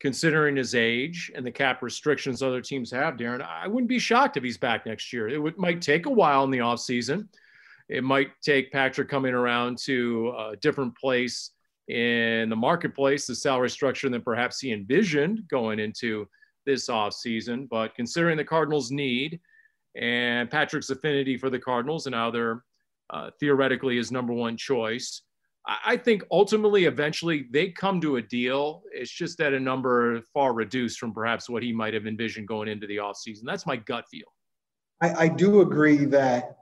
[0.00, 4.36] considering his age and the cap restrictions other teams have, Darren, I wouldn't be shocked
[4.36, 5.28] if he's back next year.
[5.28, 7.28] It would, might take a while in the offseason.
[7.88, 11.52] It might take Patrick coming around to a different place
[11.88, 16.26] in the marketplace, the salary structure than perhaps he envisioned going into
[16.66, 17.68] this offseason.
[17.68, 19.40] But considering the Cardinals' need
[19.94, 22.64] and Patrick's affinity for the Cardinals and how they're
[23.10, 25.22] uh, theoretically his number one choice,
[25.68, 28.84] I think ultimately, eventually, they come to a deal.
[28.92, 32.68] It's just at a number far reduced from perhaps what he might have envisioned going
[32.68, 33.42] into the offseason.
[33.44, 34.32] That's my gut feel.
[35.00, 36.58] I, I do agree that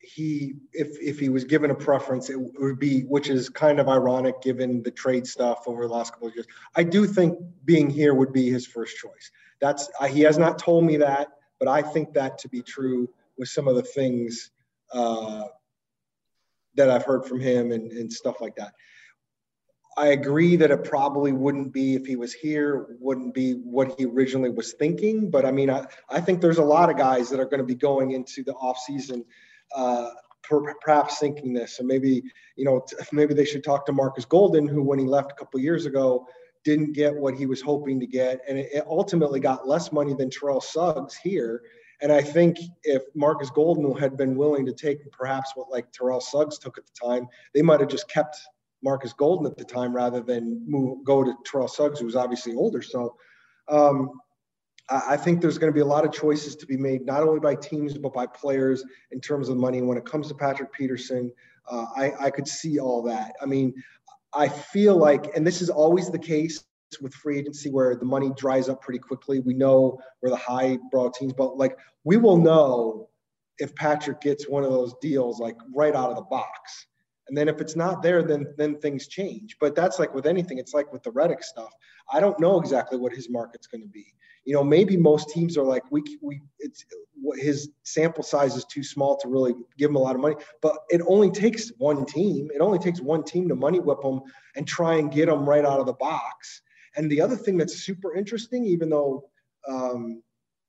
[0.00, 3.88] he, if if he was given a preference, it would be, which is kind of
[3.88, 6.46] ironic given the trade stuff over the last couple of years.
[6.74, 9.30] I do think being here would be his first choice.
[9.62, 11.28] That's he has not told me that,
[11.58, 13.08] but I think that to be true
[13.38, 14.50] with some of the things
[14.92, 15.44] uh,
[16.76, 18.72] that I've heard from him and, and stuff like that.
[19.98, 24.04] I agree that it probably wouldn't be if he was here, wouldn't be what he
[24.04, 25.30] originally was thinking.
[25.30, 27.64] But I mean, I, I think there's a lot of guys that are going to
[27.64, 29.24] be going into the offseason
[29.74, 30.10] uh,
[30.82, 31.78] perhaps thinking this.
[31.78, 32.22] And maybe,
[32.56, 35.60] you know, maybe they should talk to Marcus Golden, who when he left a couple
[35.60, 36.26] years ago,
[36.64, 38.40] didn't get what he was hoping to get.
[38.48, 41.62] And it, it ultimately got less money than Terrell Suggs here.
[42.02, 46.20] And I think if Marcus Golden had been willing to take perhaps what like Terrell
[46.20, 48.36] Suggs took at the time, they might have just kept
[48.82, 52.54] Marcus Golden at the time rather than move go to Terrell Suggs, who was obviously
[52.54, 52.82] older.
[52.82, 53.16] So
[53.68, 54.20] um,
[54.88, 57.40] I think there's going to be a lot of choices to be made, not only
[57.40, 59.82] by teams but by players in terms of money.
[59.82, 61.32] When it comes to Patrick Peterson,
[61.68, 63.34] uh, I, I could see all that.
[63.42, 63.74] I mean,
[64.32, 66.62] I feel like, and this is always the case
[67.00, 69.40] with free agency where the money dries up pretty quickly.
[69.40, 73.08] We know where the high broad teams, but like we will know
[73.58, 76.86] if Patrick gets one of those deals like right out of the box.
[77.28, 79.56] And then if it's not there, then then things change.
[79.60, 80.58] But that's like with anything.
[80.58, 81.72] It's like with the Reddick stuff.
[82.12, 84.06] I don't know exactly what his market's going to be.
[84.44, 86.84] You know, maybe most teams are like we we it's
[87.34, 90.36] his sample size is too small to really give him a lot of money.
[90.62, 92.48] But it only takes one team.
[92.54, 94.20] It only takes one team to money whip him
[94.54, 96.62] and try and get him right out of the box.
[96.96, 99.24] And the other thing that's super interesting, even though
[99.68, 100.22] um,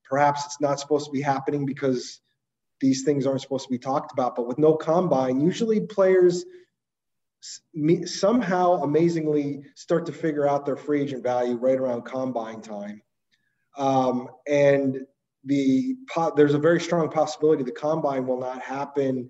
[0.04, 2.20] perhaps it's not supposed to be happening because
[2.80, 6.44] these things aren't supposed to be talked about, but with no combine, usually players
[8.04, 13.00] somehow amazingly start to figure out their free agent value right around combine time.
[13.76, 15.00] Um, and
[15.44, 15.96] the
[16.36, 19.28] there's a very strong possibility the combine will not happen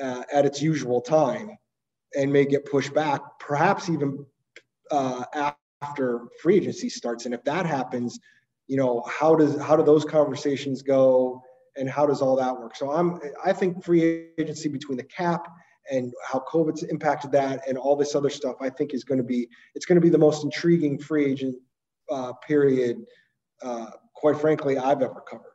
[0.00, 1.50] uh, at its usual time
[2.16, 4.24] and may get pushed back, perhaps even
[4.90, 5.24] uh,
[5.82, 7.24] after free agency starts.
[7.24, 8.18] And if that happens,
[8.66, 11.42] you know, how does how do those conversations go
[11.76, 12.76] and how does all that work?
[12.76, 15.46] So I'm I think free agency between the cap
[15.90, 19.24] and how COVID's impacted that and all this other stuff, I think is going to
[19.24, 21.56] be it's going to be the most intriguing free agent
[22.10, 22.98] uh, period,
[23.62, 25.46] uh, quite frankly, I've ever covered.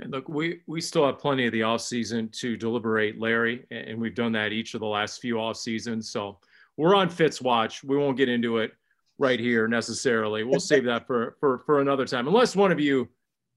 [0.00, 4.00] And look, we, we still have plenty of the off season to deliberate, Larry, and
[4.00, 6.10] we've done that each of the last few off seasons.
[6.10, 6.38] So
[6.78, 7.84] we're on Fitz watch.
[7.84, 8.72] We won't get into it
[9.20, 10.42] right here necessarily.
[10.44, 13.08] We'll save that for, for, for another time, unless one of you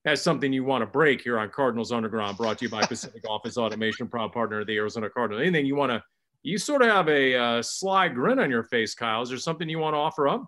[0.05, 3.23] has something you want to break here on Cardinals Underground, brought to you by Pacific
[3.27, 5.41] Office Automation, proud partner of the Arizona Cardinals.
[5.41, 6.03] Anything you want to
[6.43, 9.21] you sort of have a uh, sly grin on your face, Kyle.
[9.21, 10.45] Is there something you want to offer up?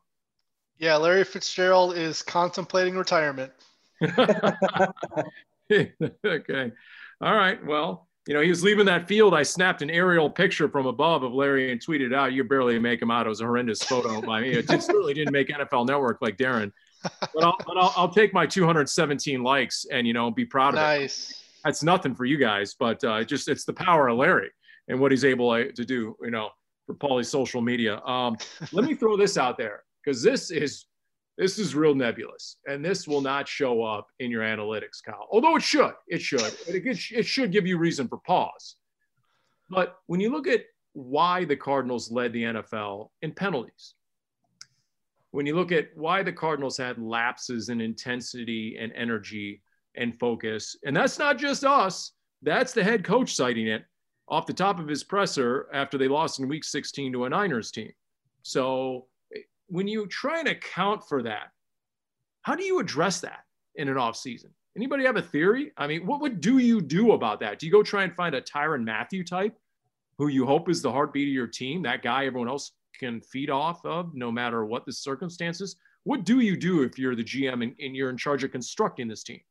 [0.78, 3.54] Yeah, Larry Fitzgerald is contemplating retirement.
[5.72, 6.72] okay.
[7.22, 7.66] All right.
[7.66, 9.34] Well, you know, he was leaving that field.
[9.34, 12.34] I snapped an aerial picture from above of Larry and tweeted out.
[12.34, 13.28] You barely make him out.
[13.28, 14.50] It was a horrendous photo by me.
[14.52, 16.72] It certainly didn't make NFL Network like Darren.
[17.04, 20.76] But I'll, but I'll, I'll, take my 217 likes and, you know, be proud of
[20.76, 20.96] nice.
[20.96, 21.04] it.
[21.04, 21.42] Nice.
[21.64, 24.50] That's nothing for you guys, but uh, just it's the power of Larry
[24.88, 26.50] and what he's able to do, you know,
[26.88, 28.00] for Paulie's social media.
[28.02, 28.38] Um,
[28.72, 30.86] let me throw this out there because this is
[31.38, 35.28] this is real nebulous, and this will not show up in your analytics, Kyle.
[35.32, 38.78] Although it should, it should, it, it should give you reason for pause.
[39.70, 40.62] But when you look at
[40.94, 43.96] why the Cardinals led the NFL in penalties,
[45.32, 49.62] when you look at why the Cardinals had lapses in intensity and energy
[49.96, 53.84] and focus, and that's not just us, that's the head coach citing it
[54.30, 57.72] off the top of his presser after they lost in week 16 to a Niners
[57.72, 57.92] team.
[58.44, 59.08] So
[59.68, 61.52] when you try and account for that,
[62.42, 63.40] how do you address that
[63.76, 64.52] in an off season?
[64.76, 65.72] Anybody have a theory?
[65.78, 67.60] I mean, what would do you do about that?
[67.60, 69.58] Do you go try and find a Tyrann Mathieu type
[70.18, 73.50] who you hope is the heartbeat of your team, that guy everyone else can feed
[73.50, 75.76] off of no matter what the circumstances?
[76.04, 79.08] What do you do if you're the GM and, and you're in charge of constructing
[79.08, 79.42] this team?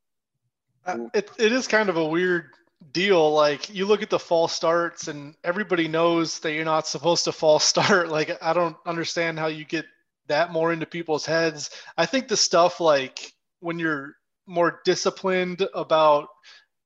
[0.86, 2.50] Uh, it, it is kind of a weird
[2.92, 3.32] deal.
[3.32, 7.32] Like you look at the false starts, and everybody knows that you're not supposed to
[7.32, 8.08] false start.
[8.08, 9.86] Like I don't understand how you get
[10.28, 11.70] that more into people's heads.
[11.96, 14.14] I think the stuff like when you're
[14.46, 16.28] more disciplined about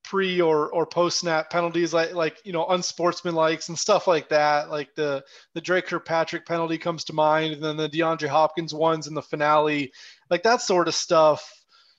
[0.04, 4.70] pre or or post snap penalties like like you know unsportsmanlike and stuff like that
[4.70, 5.22] like the
[5.52, 9.20] the Dre Kirkpatrick penalty comes to mind and then the DeAndre Hopkins ones in the
[9.20, 9.92] finale
[10.30, 11.52] like that sort of stuff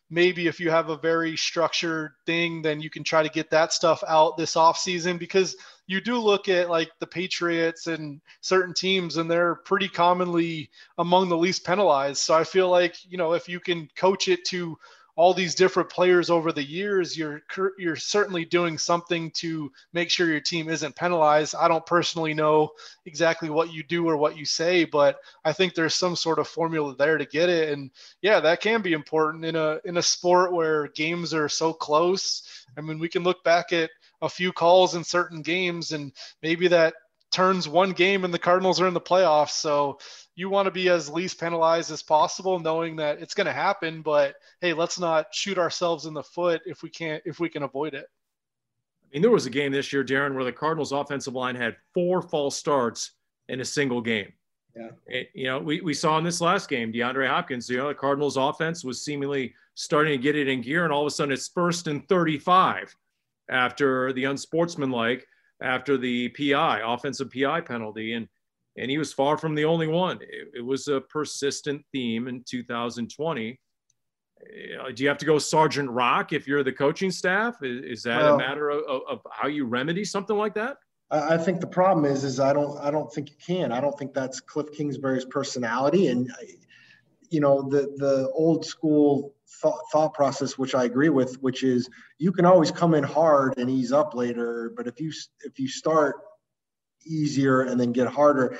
[0.09, 3.73] maybe if you have a very structured thing then you can try to get that
[3.73, 5.55] stuff out this off season because
[5.89, 10.69] you do look at like the Patriots and certain teams, and they're pretty commonly
[10.99, 12.19] among the least penalized.
[12.19, 14.77] So I feel like you know if you can coach it to
[15.15, 17.41] all these different players over the years, you're
[17.79, 21.55] you're certainly doing something to make sure your team isn't penalized.
[21.55, 22.69] I don't personally know
[23.07, 26.47] exactly what you do or what you say, but I think there's some sort of
[26.47, 27.73] formula there to get it.
[27.73, 27.89] And
[28.21, 32.43] yeah, that can be important in a in a sport where games are so close.
[32.77, 33.89] I mean, we can look back at
[34.22, 36.11] a few calls in certain games, and
[36.41, 36.93] maybe that
[37.32, 39.51] turns one game and the Cardinals are in the playoffs.
[39.51, 39.99] So
[40.36, 44.01] you want to be as least penalized as possible, knowing that it's going to happen.
[44.01, 47.63] But hey, let's not shoot ourselves in the foot if we can't if we can
[47.63, 48.05] avoid it.
[49.03, 51.76] I mean, there was a game this year, Darren, where the Cardinals' offensive line had
[51.93, 53.11] four false starts
[53.47, 54.32] in a single game.
[54.76, 54.89] Yeah.
[55.07, 57.95] It, you know, we, we saw in this last game, DeAndre Hopkins, you know, the
[57.95, 61.34] Cardinals' offense was seemingly starting to get it in gear, and all of a sudden
[61.34, 62.95] it's first and 35
[63.49, 65.25] after the unsportsmanlike,
[65.61, 68.13] after the PI, offensive PI penalty.
[68.13, 68.27] And,
[68.77, 70.19] and he was far from the only one.
[70.21, 73.59] It, it was a persistent theme in 2020.
[74.41, 77.61] Uh, do you have to go Sergeant Rock if you're the coaching staff?
[77.61, 80.77] Is, is that well, a matter of, of, of how you remedy something like that?
[81.11, 83.71] I think the problem is, is I don't, I don't think you can.
[83.71, 86.31] I don't think that's Cliff Kingsbury's personality, and
[87.29, 91.89] you know, the the old school thought, thought process, which I agree with, which is
[92.17, 94.71] you can always come in hard and ease up later.
[94.75, 96.15] But if you if you start
[97.05, 98.57] easier and then get harder,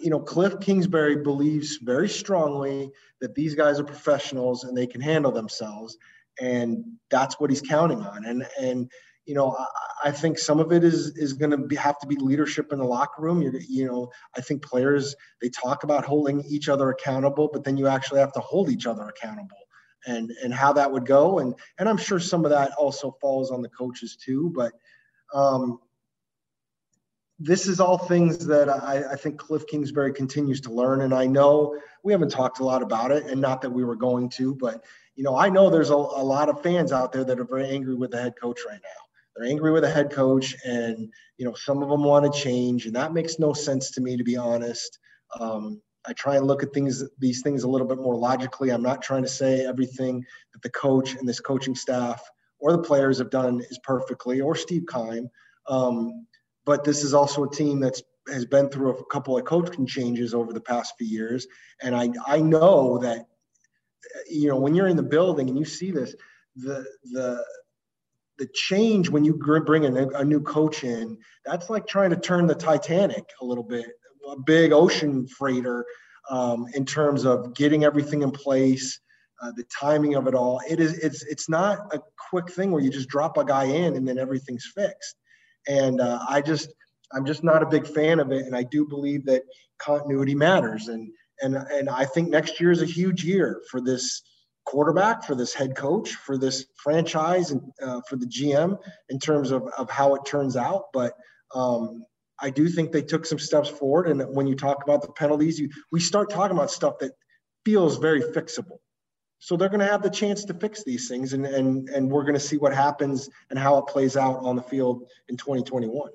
[0.00, 5.00] you know, Cliff Kingsbury believes very strongly that these guys are professionals and they can
[5.00, 5.96] handle themselves,
[6.40, 8.24] and that's what he's counting on.
[8.24, 8.90] And and
[9.26, 12.16] you know, I, I think some of it is is going to have to be
[12.16, 13.40] leadership in the locker room.
[13.40, 17.76] You're, you know, I think players they talk about holding each other accountable, but then
[17.76, 19.63] you actually have to hold each other accountable
[20.06, 21.38] and and how that would go.
[21.38, 24.72] And and i'm sure some of that also falls on the coaches too but
[25.32, 25.80] um,
[27.40, 31.00] this is all things that I, I, think cliff kingsbury continues to learn.
[31.02, 33.96] And i know we haven't talked a lot about it and not that we were
[33.96, 34.84] going to but
[35.16, 37.68] you know i know there's a, a lot of fans out there that are very
[37.68, 39.00] angry with the head coach right now.
[39.36, 42.86] They're angry with the head coach and you know some of them want to change
[42.86, 44.98] and that makes no sense to me to be honest.
[45.40, 48.70] Um, I try and look at things, these things a little bit more logically.
[48.70, 52.22] I'm not trying to say everything that the coach and this coaching staff
[52.58, 55.28] or the players have done is perfectly, or Steve Keim.
[55.66, 56.26] Um,
[56.64, 58.02] but this is also a team that's
[58.32, 61.46] has been through a couple of coaching changes over the past few years,
[61.82, 63.26] and I I know that
[64.30, 66.14] you know when you're in the building and you see this,
[66.56, 67.44] the the
[68.38, 72.46] the change when you bring a, a new coach in, that's like trying to turn
[72.46, 73.86] the Titanic a little bit
[74.28, 75.84] a big ocean freighter
[76.30, 79.00] um, in terms of getting everything in place,
[79.42, 80.60] uh, the timing of it all.
[80.68, 82.00] It is it's it's not a
[82.30, 85.16] quick thing where you just drop a guy in and then everything's fixed.
[85.68, 86.72] And uh, I just
[87.12, 88.46] I'm just not a big fan of it.
[88.46, 89.42] And I do believe that
[89.78, 90.88] continuity matters.
[90.88, 91.10] And
[91.42, 94.22] and and I think next year is a huge year for this
[94.64, 98.78] quarterback, for this head coach, for this franchise, and uh, for the GM
[99.10, 100.84] in terms of of how it turns out.
[100.92, 101.14] But
[101.54, 102.04] um,
[102.40, 104.08] I do think they took some steps forward.
[104.08, 107.12] And when you talk about the penalties, you we start talking about stuff that
[107.64, 108.78] feels very fixable.
[109.38, 112.22] So they're going to have the chance to fix these things, and and and we're
[112.22, 116.10] going to see what happens and how it plays out on the field in 2021.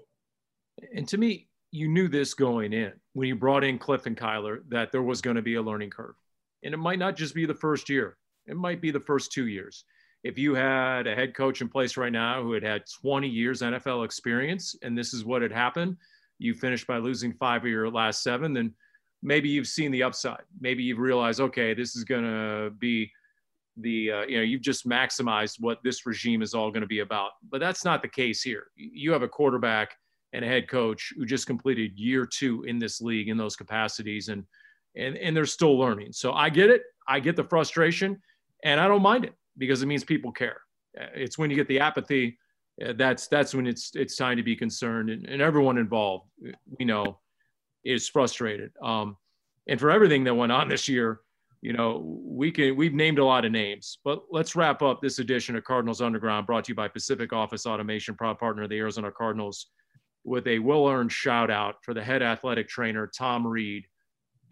[0.95, 4.61] And to me, you knew this going in when you brought in Cliff and Kyler
[4.69, 6.15] that there was going to be a learning curve,
[6.63, 8.17] and it might not just be the first year;
[8.47, 9.85] it might be the first two years.
[10.23, 13.61] If you had a head coach in place right now who had had 20 years
[13.61, 15.95] NFL experience, and this is what had happened,
[16.39, 18.73] you finished by losing five of your last seven, then
[19.21, 20.43] maybe you've seen the upside.
[20.59, 23.11] Maybe you've realized, okay, this is going to be
[23.77, 26.99] the, uh, you know, you've just maximized what this regime is all going to be
[26.99, 27.31] about.
[27.49, 28.67] But that's not the case here.
[28.75, 29.95] You have a quarterback
[30.33, 34.27] and a head coach who just completed year two in this league in those capacities
[34.27, 34.43] and,
[34.95, 36.11] and, and they're still learning.
[36.11, 36.83] So I get it.
[37.07, 38.21] I get the frustration
[38.63, 40.61] and I don't mind it because it means people care.
[40.95, 42.37] It's when you get the apathy
[42.83, 46.25] uh, that's that's when it's it's time to be concerned and, and everyone involved
[46.79, 47.19] we know
[47.83, 48.71] is frustrated.
[48.81, 49.17] Um,
[49.67, 51.19] and for everything that went on this year
[51.61, 55.19] you know we can we've named a lot of names but let's wrap up this
[55.19, 58.77] edition of cardinals underground brought to you by pacific office automation proud partner of the
[58.77, 59.67] arizona cardinals
[60.23, 63.83] with a well-earned shout out for the head athletic trainer tom reed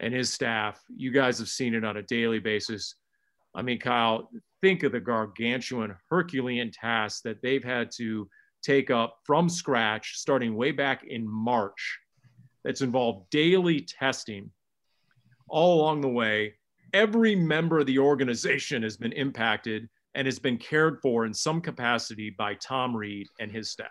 [0.00, 0.80] and his staff.
[0.94, 2.94] You guys have seen it on a daily basis.
[3.54, 4.30] I mean kyle
[4.60, 8.28] think of the gargantuan Herculean task that they've had to
[8.62, 11.98] take up from scratch starting way back in March.
[12.64, 14.50] That's involved daily testing
[15.48, 16.54] all along the way.
[16.92, 21.60] Every member of the organization has been impacted and has been cared for in some
[21.60, 23.88] capacity by Tom Reed and his staff.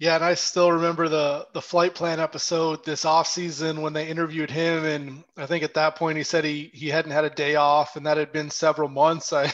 [0.00, 4.06] Yeah, and I still remember the the flight plan episode this off season when they
[4.06, 7.30] interviewed him, and I think at that point he said he he hadn't had a
[7.30, 9.32] day off, and that had been several months.
[9.32, 9.52] I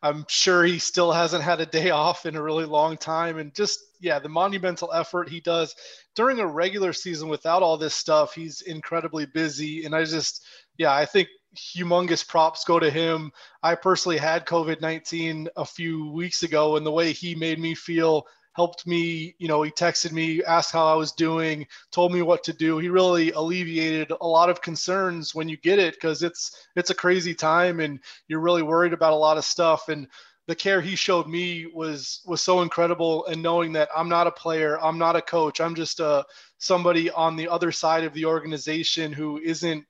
[0.00, 3.52] I'm sure he still hasn't had a day off in a really long time, and
[3.52, 5.74] just yeah, the monumental effort he does
[6.14, 10.44] during a regular season without all this stuff, he's incredibly busy, and I just
[10.78, 13.32] yeah, I think humongous props go to him.
[13.60, 17.74] I personally had COVID 19 a few weeks ago, and the way he made me
[17.74, 19.34] feel helped me.
[19.38, 22.78] You know, he texted me, asked how I was doing, told me what to do.
[22.78, 26.94] He really alleviated a lot of concerns when you get it because it's it's a
[26.94, 29.88] crazy time and you're really worried about a lot of stuff.
[29.88, 30.06] And
[30.46, 33.26] the care he showed me was was so incredible.
[33.26, 36.22] And knowing that I'm not a player, I'm not a coach, I'm just a uh,
[36.58, 39.84] somebody on the other side of the organization who isn't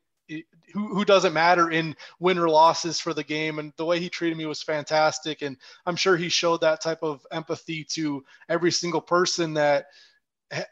[0.73, 3.59] who, who doesn't matter in win or losses for the game.
[3.59, 5.43] And the way he treated me was fantastic.
[5.43, 5.57] And
[5.87, 9.87] I'm sure he showed that type of empathy to every single person that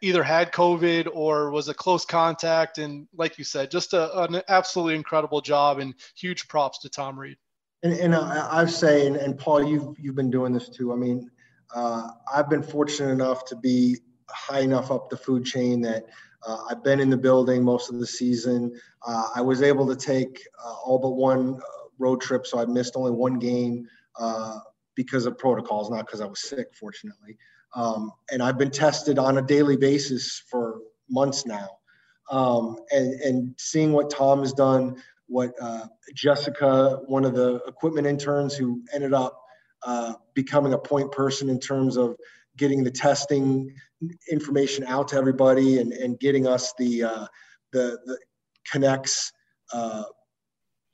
[0.03, 2.79] either had COVID or was a close contact.
[2.79, 7.19] And like you said, just a, an absolutely incredible job and huge props to Tom
[7.19, 7.37] Reed.
[7.83, 10.93] And, and I, I say, and, and, Paul, you've, you've been doing this too.
[10.93, 11.31] I mean,
[11.75, 13.99] uh, I've been fortunate enough to be
[14.29, 16.07] high enough up the food chain that
[16.47, 18.73] uh, I've been in the building most of the season.
[19.07, 22.65] Uh, I was able to take uh, all but one uh, road trip, so I
[22.65, 23.87] missed only one game
[24.19, 24.59] uh,
[24.95, 27.37] because of protocols, not because I was sick, fortunately.
[27.75, 30.81] Um, and I've been tested on a daily basis for
[31.11, 31.69] months now.
[32.31, 38.07] Um, and, and seeing what Tom has done, what uh, Jessica, one of the equipment
[38.07, 39.41] interns who ended up
[40.35, 42.17] becoming a point person in terms of
[42.59, 43.73] getting the testing
[44.31, 47.27] information out to everybody and, and getting us the, uh,
[47.73, 48.19] the, the
[48.71, 49.33] Kinnex
[49.73, 50.05] uh,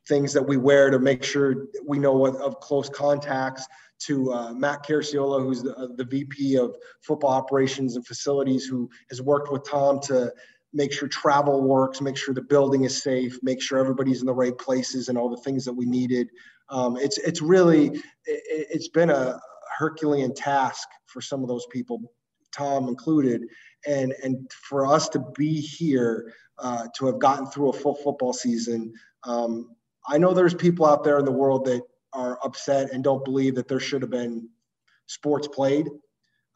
[0.06, 3.66] things that we wear to make sure we know what of close contacts
[4.06, 8.88] to uh, Matt Carciola, who's the, uh, the VP of football operations and facilities, who
[9.08, 10.32] has worked with Tom to
[10.72, 14.34] make sure travel works, make sure the building is safe, make sure everybody's in the
[14.34, 16.28] right places and all the things that we needed.
[16.68, 19.40] Um, it's, it's really, it, it's been a
[19.76, 22.00] Herculean task for some of those people,
[22.56, 23.42] Tom included,
[23.86, 28.32] and and for us to be here uh, to have gotten through a full football
[28.32, 28.92] season.
[29.24, 29.74] Um,
[30.06, 33.54] I know there's people out there in the world that are upset and don't believe
[33.56, 34.48] that there should have been
[35.06, 35.88] sports played.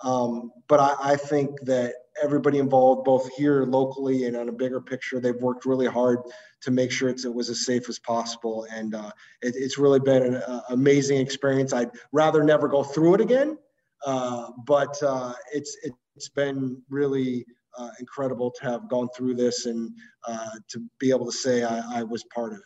[0.04, 4.80] Um, but I, I, think that everybody involved, both here locally and on a bigger
[4.80, 6.20] picture, they've worked really hard
[6.61, 8.66] to make sure it was as safe as possible.
[8.72, 9.11] And uh,
[9.42, 11.72] it, it's really been an uh, amazing experience.
[11.72, 13.59] I'd rather never go through it again,
[14.06, 15.76] uh, but uh, it's
[16.14, 17.46] it's been really
[17.78, 19.90] uh, incredible to have gone through this and
[20.26, 22.64] uh, to be able to say I, I was part of it.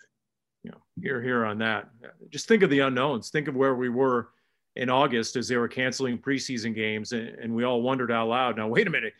[0.64, 1.90] Yeah, you're here on that.
[2.30, 3.30] Just think of the unknowns.
[3.30, 4.30] Think of where we were
[4.76, 8.56] in August as they were canceling preseason games, and, and we all wondered out loud.
[8.56, 9.12] Now, wait a minute,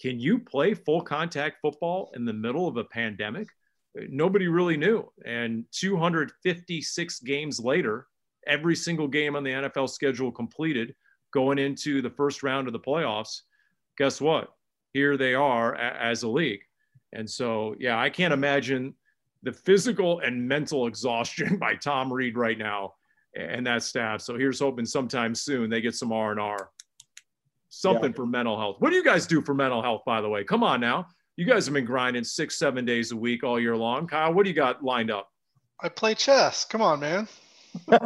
[0.00, 3.48] can you play full contact football in the middle of a pandemic?
[3.94, 5.10] Nobody really knew.
[5.24, 8.06] And 256 games later,
[8.46, 10.94] every single game on the NFL schedule completed
[11.32, 13.42] going into the first round of the playoffs.
[13.98, 14.48] Guess what?
[14.92, 16.60] Here they are as a league.
[17.12, 18.94] And so, yeah, I can't imagine
[19.42, 22.94] the physical and mental exhaustion by Tom Reed right now
[23.36, 24.20] and that staff.
[24.20, 26.70] So here's hoping sometime soon they get some R and R,
[27.68, 28.16] something yeah.
[28.16, 28.76] for mental health.
[28.78, 30.44] What do you guys do for mental health, by the way?
[30.44, 31.06] Come on now,
[31.36, 34.06] you guys have been grinding six, seven days a week all year long.
[34.06, 35.28] Kyle, what do you got lined up?
[35.80, 36.64] I play chess.
[36.64, 37.28] Come on, man.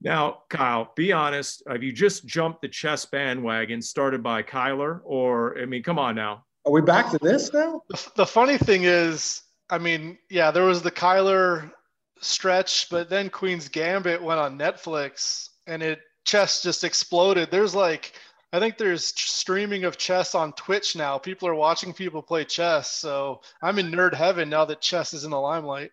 [0.00, 1.62] now, Kyle, be honest.
[1.68, 6.14] Have you just jumped the chess bandwagon started by Kyler, or I mean, come on
[6.14, 6.44] now?
[6.64, 7.82] Are we back to this now?
[7.88, 11.70] The, the funny thing is, I mean, yeah, there was the Kyler
[12.20, 17.50] stretch, but then Queen's Gambit went on Netflix and it chess just exploded.
[17.50, 18.14] There's like
[18.52, 21.18] I think there's streaming of chess on Twitch now.
[21.18, 22.90] People are watching people play chess.
[22.90, 25.90] So I'm in nerd heaven now that chess is in the limelight.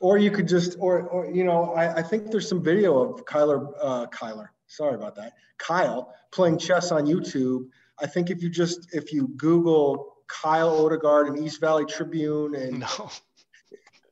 [0.00, 3.24] Or you could just, or, or you know, I, I think there's some video of
[3.24, 7.68] Kyler, uh, Kyler, sorry about that, Kyle playing chess on YouTube.
[8.00, 12.80] I think if you just, if you Google Kyle Odegard and East Valley Tribune and
[12.80, 13.10] no.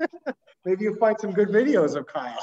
[0.65, 2.43] maybe you'll find some good videos of Kyle.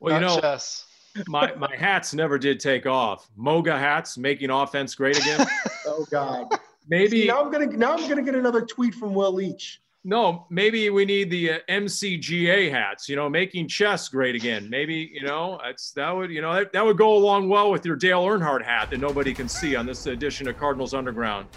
[0.00, 0.86] Well, Not you know, chess.
[1.26, 3.28] My my hats never did take off.
[3.36, 5.46] Moga hats making offense great again.
[5.86, 6.46] oh God.
[6.88, 9.80] Maybe See, now I'm gonna now I'm gonna get another tweet from Will Leach.
[10.02, 13.08] No, maybe we need the uh, MCGA hats.
[13.08, 14.68] You know, making chess great again.
[14.70, 17.84] Maybe you know that's that would you know that, that would go along well with
[17.84, 21.48] your Dale Earnhardt hat that nobody can see on this edition of Cardinals Underground.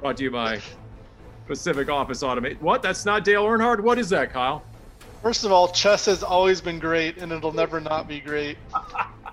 [0.00, 0.60] Brought to you by
[1.46, 2.60] Pacific Office Automate.
[2.60, 2.82] What?
[2.82, 3.80] That's not Dale Earnhardt.
[3.80, 4.64] What is that, Kyle?
[5.22, 8.58] First of all, chess has always been great, and it'll never not be great.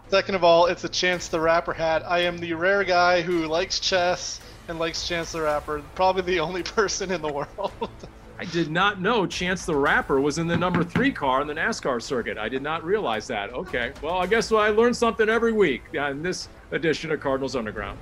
[0.10, 2.04] Second of all, it's a Chance the Rapper hat.
[2.06, 5.82] I am the rare guy who likes chess and likes Chance the Rapper.
[5.96, 7.72] Probably the only person in the world.
[8.38, 11.56] I did not know Chance the Rapper was in the number three car in the
[11.56, 12.38] NASCAR circuit.
[12.38, 13.52] I did not realize that.
[13.52, 13.92] Okay.
[14.04, 17.98] Well, I guess I learned something every week uh, in this edition of Cardinals Underground.